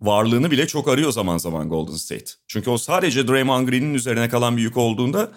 [0.00, 2.32] varlığını bile çok arıyor zaman zaman Golden State.
[2.46, 5.32] Çünkü o sadece Draymond Green'in üzerine kalan bir yük olduğunda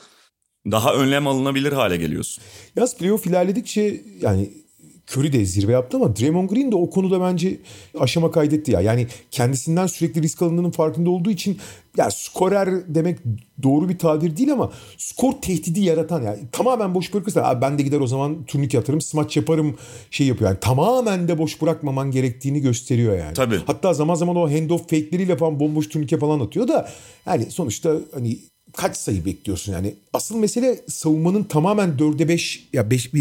[0.71, 2.43] daha önlem alınabilir hale geliyorsun.
[2.75, 4.64] Yaz playoff ilerledikçe yani
[5.11, 7.57] Curry de zirve yaptı ama Draymond Green de o konuda bence
[7.99, 8.81] aşama kaydetti ya.
[8.81, 11.57] Yani kendisinden sürekli risk alındığının farkında olduğu için
[11.97, 13.19] ya skorer demek
[13.63, 17.99] doğru bir tabir değil ama skor tehdidi yaratan yani tamamen boş bırakırsa ben de gider
[17.99, 19.75] o zaman turnike atarım smaç yaparım
[20.11, 20.49] şey yapıyor.
[20.49, 23.33] Yani tamamen de boş bırakmaman gerektiğini gösteriyor yani.
[23.33, 23.59] Tabii.
[23.67, 26.89] Hatta zaman zaman o handoff fake'leriyle falan bomboş turnike falan atıyor da
[27.25, 28.37] yani sonuçta hani
[28.75, 29.95] kaç sayı bekliyorsun yani?
[30.13, 33.13] Asıl mesele savunmanın tamamen 4'e 5 ya 5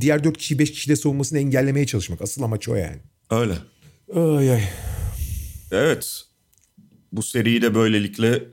[0.00, 2.22] diğer 4 kişi 5 kişiyle savunmasını engellemeye çalışmak.
[2.22, 2.98] Asıl amaç o yani.
[3.30, 3.54] Öyle.
[4.14, 4.62] Ay ay.
[5.72, 6.22] Evet.
[7.12, 8.44] Bu seriyi de böylelikle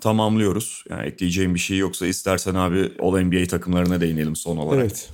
[0.00, 0.84] tamamlıyoruz.
[0.90, 4.82] Yani ekleyeceğim bir şey yoksa istersen abi All NBA takımlarına değinelim son olarak.
[4.82, 5.10] Evet.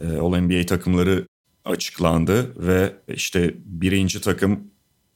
[0.00, 1.26] Ee, All NBA takımları
[1.64, 4.60] açıklandı ve işte birinci takım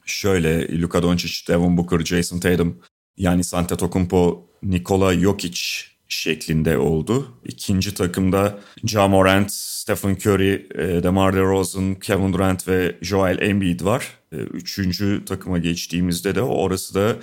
[0.06, 2.78] şöyle Luka Doncic, Devin Booker, Jason Tatum,
[3.16, 5.60] yani Antetokounmpo, Nikola Jokic
[6.08, 7.26] şeklinde oldu.
[7.44, 14.18] İkinci takımda Ja Morant, Stephen Curry, e, DeMar DeRozan, Kevin Durant ve Joel Embiid var.
[14.32, 17.16] E, üçüncü takıma geçtiğimizde de orası da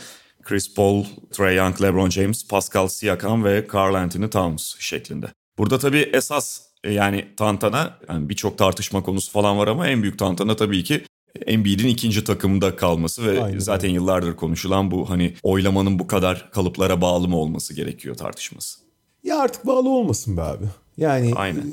[0.43, 5.25] Chris Paul, Trae Young, LeBron James, Pascal Siakam ve Carl Anthony Towns şeklinde.
[5.57, 10.19] Burada tabii esas e, yani tantana yani birçok tartışma konusu falan var ama en büyük
[10.19, 11.03] tantana tabii ki
[11.45, 13.59] Embiid'in ikinci takımda kalması ve Aynen.
[13.59, 18.80] zaten yıllardır konuşulan bu hani oylamanın bu kadar kalıplara bağlı mı olması gerekiyor tartışması.
[19.23, 20.65] Ya artık bağlı olmasın be abi.
[20.97, 21.63] Yani Aynen.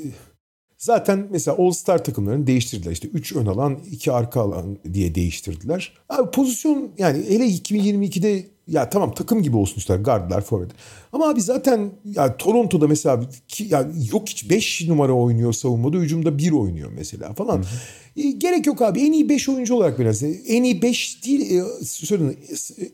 [0.77, 2.91] Zaten mesela All Star takımlarını değiştirdiler.
[2.91, 5.93] İşte 3 ön alan, 2 arka alan diye değiştirdiler.
[6.09, 10.71] Abi pozisyon yani hele 2022'de ya tamam takım gibi olsun işte guardlar forward.
[11.13, 16.37] Ama abi zaten ya Toronto'da mesela ki, ya yok hiç 5 numara oynuyor savunmada hücumda
[16.37, 17.57] 1 oynuyor mesela falan.
[17.57, 17.65] Hı hı.
[18.17, 20.23] E, gerek yok abi en iyi 5 oyuncu olarak biraz.
[20.23, 22.37] En iyi 5 değil e, söyleyin,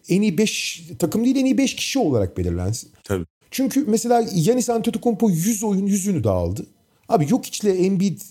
[0.09, 2.91] en iyi 5 takım değil en iyi 5 kişi olarak belirlensin.
[3.03, 3.25] Tabii.
[3.51, 6.65] Çünkü mesela Yanis Antetokounmpo 100 oyun yüzünü dağıldı.
[7.09, 8.21] Abi yok içle Embiid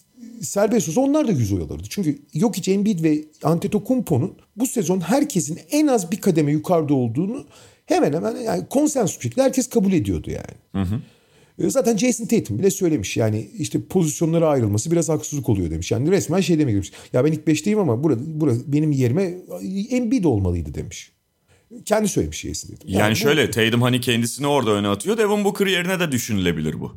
[0.40, 1.84] serbest olsa onlar da yüz oy alırdı.
[1.90, 7.44] Çünkü Jokic, Embiid ve Antetokounmpo'nun bu sezon herkesin en az bir kademe yukarıda olduğunu
[7.86, 10.84] hemen hemen yani konsensus şekilde herkes kabul ediyordu yani.
[10.86, 11.00] Hı hı.
[11.60, 15.90] E, zaten Jason Tatum bile söylemiş yani işte pozisyonlara ayrılması biraz haksızlık oluyor demiş.
[15.90, 16.92] Yani resmen şey demek demiş.
[17.12, 19.34] Ya ben ilk beşteyim ama burada, burada benim yerime
[19.90, 21.12] Embiid olmalıydı demiş.
[21.84, 22.90] Kendi söylemiş Jason Tatum.
[22.90, 23.50] Yani, yani şöyle bu...
[23.50, 25.18] Tatum hani kendisini orada öne atıyor.
[25.18, 26.92] Devin Booker yerine de düşünülebilir bu.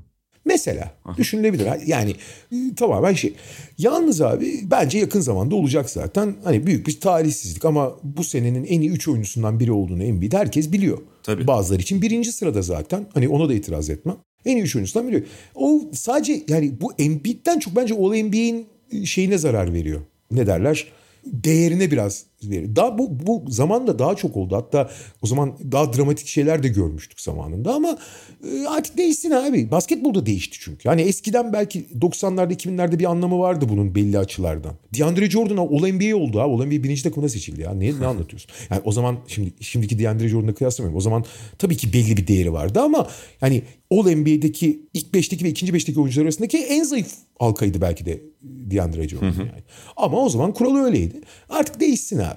[0.45, 1.67] Mesela düşünülebilir.
[1.85, 2.15] Yani
[2.51, 3.33] e, tamamen şey.
[3.77, 6.35] Yalnız abi bence yakın zamanda olacak zaten.
[6.43, 10.71] Hani büyük bir talihsizlik ama bu senenin en iyi 3 oyuncusundan biri olduğunu Embiid herkes
[10.71, 10.97] biliyor.
[11.23, 11.47] Tabii.
[11.47, 13.07] Bazıları için birinci sırada zaten.
[13.13, 14.17] Hani ona da itiraz etmem.
[14.45, 15.25] En iyi 3 oyuncusundan biliyor.
[15.55, 18.67] O sadece yani bu Embiid'den çok bence All NBA'in
[19.05, 20.01] şeyine zarar veriyor.
[20.31, 20.87] Ne derler?
[21.25, 22.75] Değerine biraz veri.
[22.75, 24.55] Daha bu, bu zamanla daha çok oldu.
[24.55, 24.89] Hatta
[25.21, 27.97] o zaman daha dramatik şeyler de görmüştük zamanında ama
[28.43, 29.71] e, artık değişsin abi.
[29.71, 30.89] Basketbol da değişti çünkü.
[30.89, 34.73] Hani eskiden belki 90'larda 2000'lerde bir anlamı vardı bunun belli açılardan.
[34.97, 36.43] DeAndre Jordan All NBA oldu ha.
[36.43, 37.73] All NBA birinci takımına seçildi ya.
[37.73, 38.51] Ne, ne anlatıyorsun?
[38.71, 40.97] Yani o zaman şimdi şimdiki DeAndre Jordan'la kıyaslamıyorum.
[40.97, 41.25] O zaman
[41.57, 43.07] tabii ki belli bir değeri vardı ama
[43.41, 48.21] yani All NBA'deki ilk beşteki ve ikinci beşteki oyuncular arasındaki en zayıf halkaydı belki de
[48.41, 49.63] DeAndre Jordan yani.
[49.97, 51.21] Ama o zaman kural öyleydi.
[51.49, 52.32] Artık değişsin abi.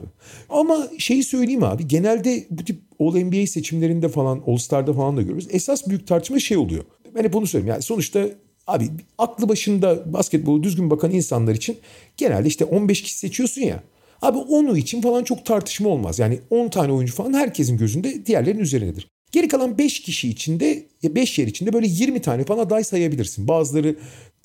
[0.49, 5.23] Ama şeyi söyleyeyim abi genelde bu tip All NBA seçimlerinde falan All Star'da falan da
[5.23, 5.49] görüyoruz.
[5.51, 6.85] Esas büyük tartışma şey oluyor.
[7.15, 7.73] Ben hep onu söyleyeyim.
[7.73, 8.29] Yani sonuçta
[8.67, 8.89] abi
[9.19, 11.77] aklı başında basketbolu düzgün bakan insanlar için
[12.17, 13.83] genelde işte 15 kişi seçiyorsun ya.
[14.23, 16.19] Abi onu için falan çok tartışma olmaz.
[16.19, 19.09] Yani 10 tane oyuncu falan herkesin gözünde diğerlerinin üzerindedir.
[19.33, 23.49] Geri kalan 5 kişi içinde 5 yer içinde böyle 20 tane falan aday sayabilirsin.
[23.49, 23.97] Bazıları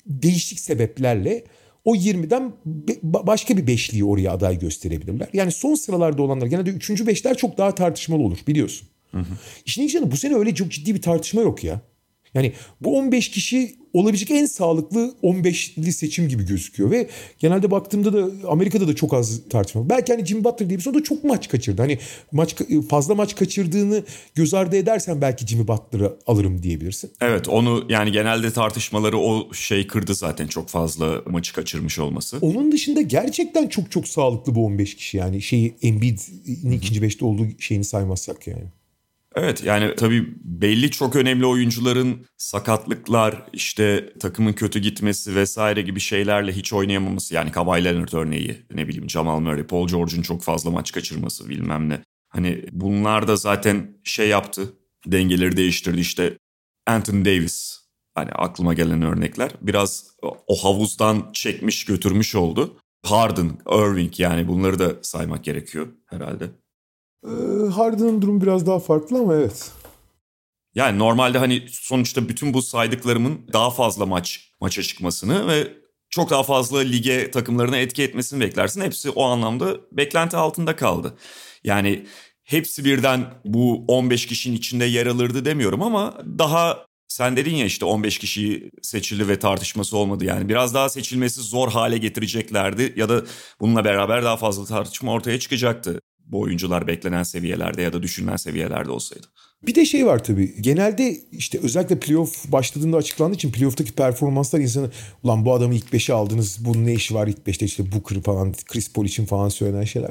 [0.06, 1.44] değişik sebeplerle
[1.84, 2.52] o 20'den
[3.02, 5.28] başka bir beşliği oraya aday gösterebilirler.
[5.32, 7.06] Yani son sıralarda olanlar genelde 3.
[7.06, 8.88] beşler çok daha tartışmalı olur biliyorsun.
[9.10, 9.24] Hı hı.
[9.64, 11.80] İşin ilginç bu sene öyle çok ciddi bir tartışma yok ya.
[12.34, 18.48] Yani bu 15 kişi olabilecek en sağlıklı 15'li seçim gibi gözüküyor ve genelde baktığımda da
[18.48, 19.88] Amerika'da da çok az tartışma.
[19.90, 21.82] Belki hani Jimmy Butler diye bir da çok maç kaçırdı.
[21.82, 21.98] Hani
[22.32, 22.56] maç
[22.90, 27.10] fazla maç kaçırdığını göz ardı edersen belki Jimmy Butler'ı alırım diyebilirsin.
[27.20, 32.38] Evet onu yani genelde tartışmaları o şey kırdı zaten çok fazla maçı kaçırmış olması.
[32.40, 37.46] Onun dışında gerçekten çok çok sağlıklı bu 15 kişi yani şeyi Embiid'in ikinci beşte olduğu
[37.58, 38.81] şeyini saymazsak yani.
[39.34, 46.52] Evet yani tabii belli çok önemli oyuncuların sakatlıklar işte takımın kötü gitmesi vesaire gibi şeylerle
[46.52, 47.34] hiç oynayamaması.
[47.34, 51.88] Yani Kawhi Leonard örneği ne bileyim Jamal Murray, Paul George'un çok fazla maç kaçırması bilmem
[51.88, 52.02] ne.
[52.28, 54.72] Hani bunlar da zaten şey yaptı
[55.06, 56.38] dengeleri değiştirdi işte
[56.86, 57.78] Anthony Davis
[58.14, 60.16] hani aklıma gelen örnekler biraz
[60.46, 62.76] o havuzdan çekmiş götürmüş oldu.
[63.06, 66.50] Harden, Irving yani bunları da saymak gerekiyor herhalde.
[67.24, 69.70] Ee, Harden'ın durumu biraz daha farklı ama evet.
[70.74, 75.72] Yani normalde hani sonuçta bütün bu saydıklarımın daha fazla maç maça çıkmasını ve
[76.10, 78.80] çok daha fazla lige takımlarına etki etmesini beklersin.
[78.80, 81.14] Hepsi o anlamda beklenti altında kaldı.
[81.64, 82.06] Yani
[82.44, 87.84] hepsi birden bu 15 kişinin içinde yer alırdı demiyorum ama daha sen dedin ya işte
[87.84, 90.48] 15 kişiyi seçildi ve tartışması olmadı yani.
[90.48, 93.22] Biraz daha seçilmesi zor hale getireceklerdi ya da
[93.60, 96.00] bununla beraber daha fazla tartışma ortaya çıkacaktı
[96.32, 99.26] bu oyuncular beklenen seviyelerde ya da düşünülen seviyelerde olsaydı.
[99.66, 100.62] Bir de şey var tabii.
[100.62, 104.90] Genelde işte özellikle playoff başladığında açıklandığı için playoff'taki performanslar insanı
[105.22, 106.58] ulan bu adamı ilk 5'e aldınız.
[106.64, 110.10] Bunun ne işi var ilk 5'te işte Booker falan Chris Paul için falan söylenen şeyler.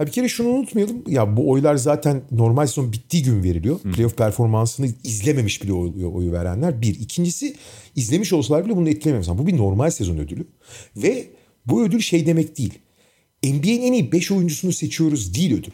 [0.00, 1.04] Ya bir kere şunu unutmayalım.
[1.06, 3.78] Ya bu oylar zaten normal sezon bittiği gün veriliyor.
[3.82, 3.90] Hı.
[3.90, 6.82] Playoff performansını izlememiş bile oyu, oyu verenler.
[6.82, 7.00] Bir.
[7.00, 7.56] ikincisi
[7.96, 9.28] izlemiş olsalar bile bunu etkilememiş.
[9.28, 10.46] Bu bir normal sezon ödülü.
[10.96, 11.26] Ve
[11.66, 12.78] bu ödül şey demek değil
[13.44, 15.72] NBA'nin en iyi 5 oyuncusunu seçiyoruz değil ödül.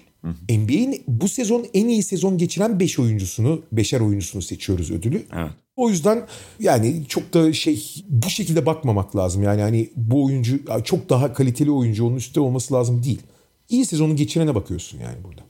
[0.50, 5.22] NBA'in bu sezon en iyi sezon geçiren 5 oyuncusunu, 5'er oyuncusunu seçiyoruz ödülü.
[5.36, 5.50] Evet.
[5.76, 6.26] O yüzden
[6.60, 9.42] yani çok da şey bu şekilde bakmamak lazım.
[9.42, 13.20] Yani hani bu oyuncu çok daha kaliteli oyuncu onun üstte olması lazım değil.
[13.68, 15.42] İyi sezonu geçirene bakıyorsun yani burada.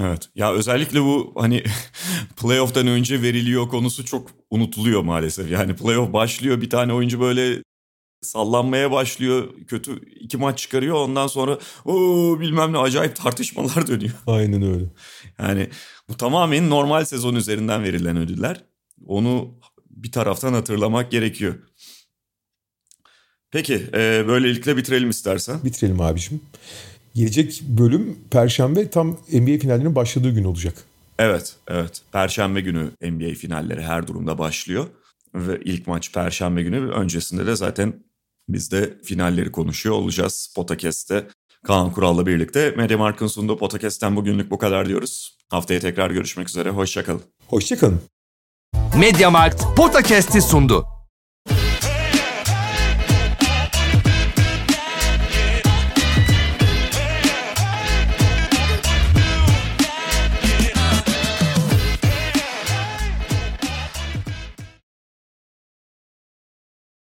[0.00, 0.28] Evet.
[0.34, 1.62] Ya özellikle bu hani
[2.36, 5.50] playoff'tan önce veriliyor konusu çok unutuluyor maalesef.
[5.50, 7.62] Yani playoff başlıyor bir tane oyuncu böyle
[8.24, 9.48] sallanmaya başlıyor.
[9.68, 10.94] Kötü iki maç çıkarıyor.
[10.94, 11.94] Ondan sonra o
[12.40, 14.12] bilmem ne acayip tartışmalar dönüyor.
[14.26, 14.84] Aynen öyle.
[15.38, 15.68] Yani
[16.08, 18.64] bu tamamen normal sezon üzerinden verilen ödüller.
[19.06, 19.54] Onu
[19.90, 21.54] bir taraftan hatırlamak gerekiyor.
[23.50, 25.64] Peki e, böylelikle bitirelim istersen.
[25.64, 26.42] Bitirelim abiciğim.
[27.14, 30.74] Gelecek bölüm Perşembe tam NBA finallerinin başladığı gün olacak.
[31.18, 32.02] Evet, evet.
[32.12, 34.86] Perşembe günü NBA finalleri her durumda başlıyor.
[35.34, 36.90] Ve ilk maç Perşembe günü.
[36.90, 37.94] Öncesinde de zaten
[38.48, 41.26] biz de finalleri konuşuyor olacağız Potakest'te.
[41.64, 45.38] Kaan Kural'la birlikte Media Mark'ın sunduğu Potakest'ten bugünlük bu kadar diyoruz.
[45.50, 46.70] Haftaya tekrar görüşmek üzere.
[46.70, 47.22] Hoşçakalın.
[47.46, 48.00] Hoşçakalın.
[48.98, 50.93] Mediamarkt Podcast'i sundu.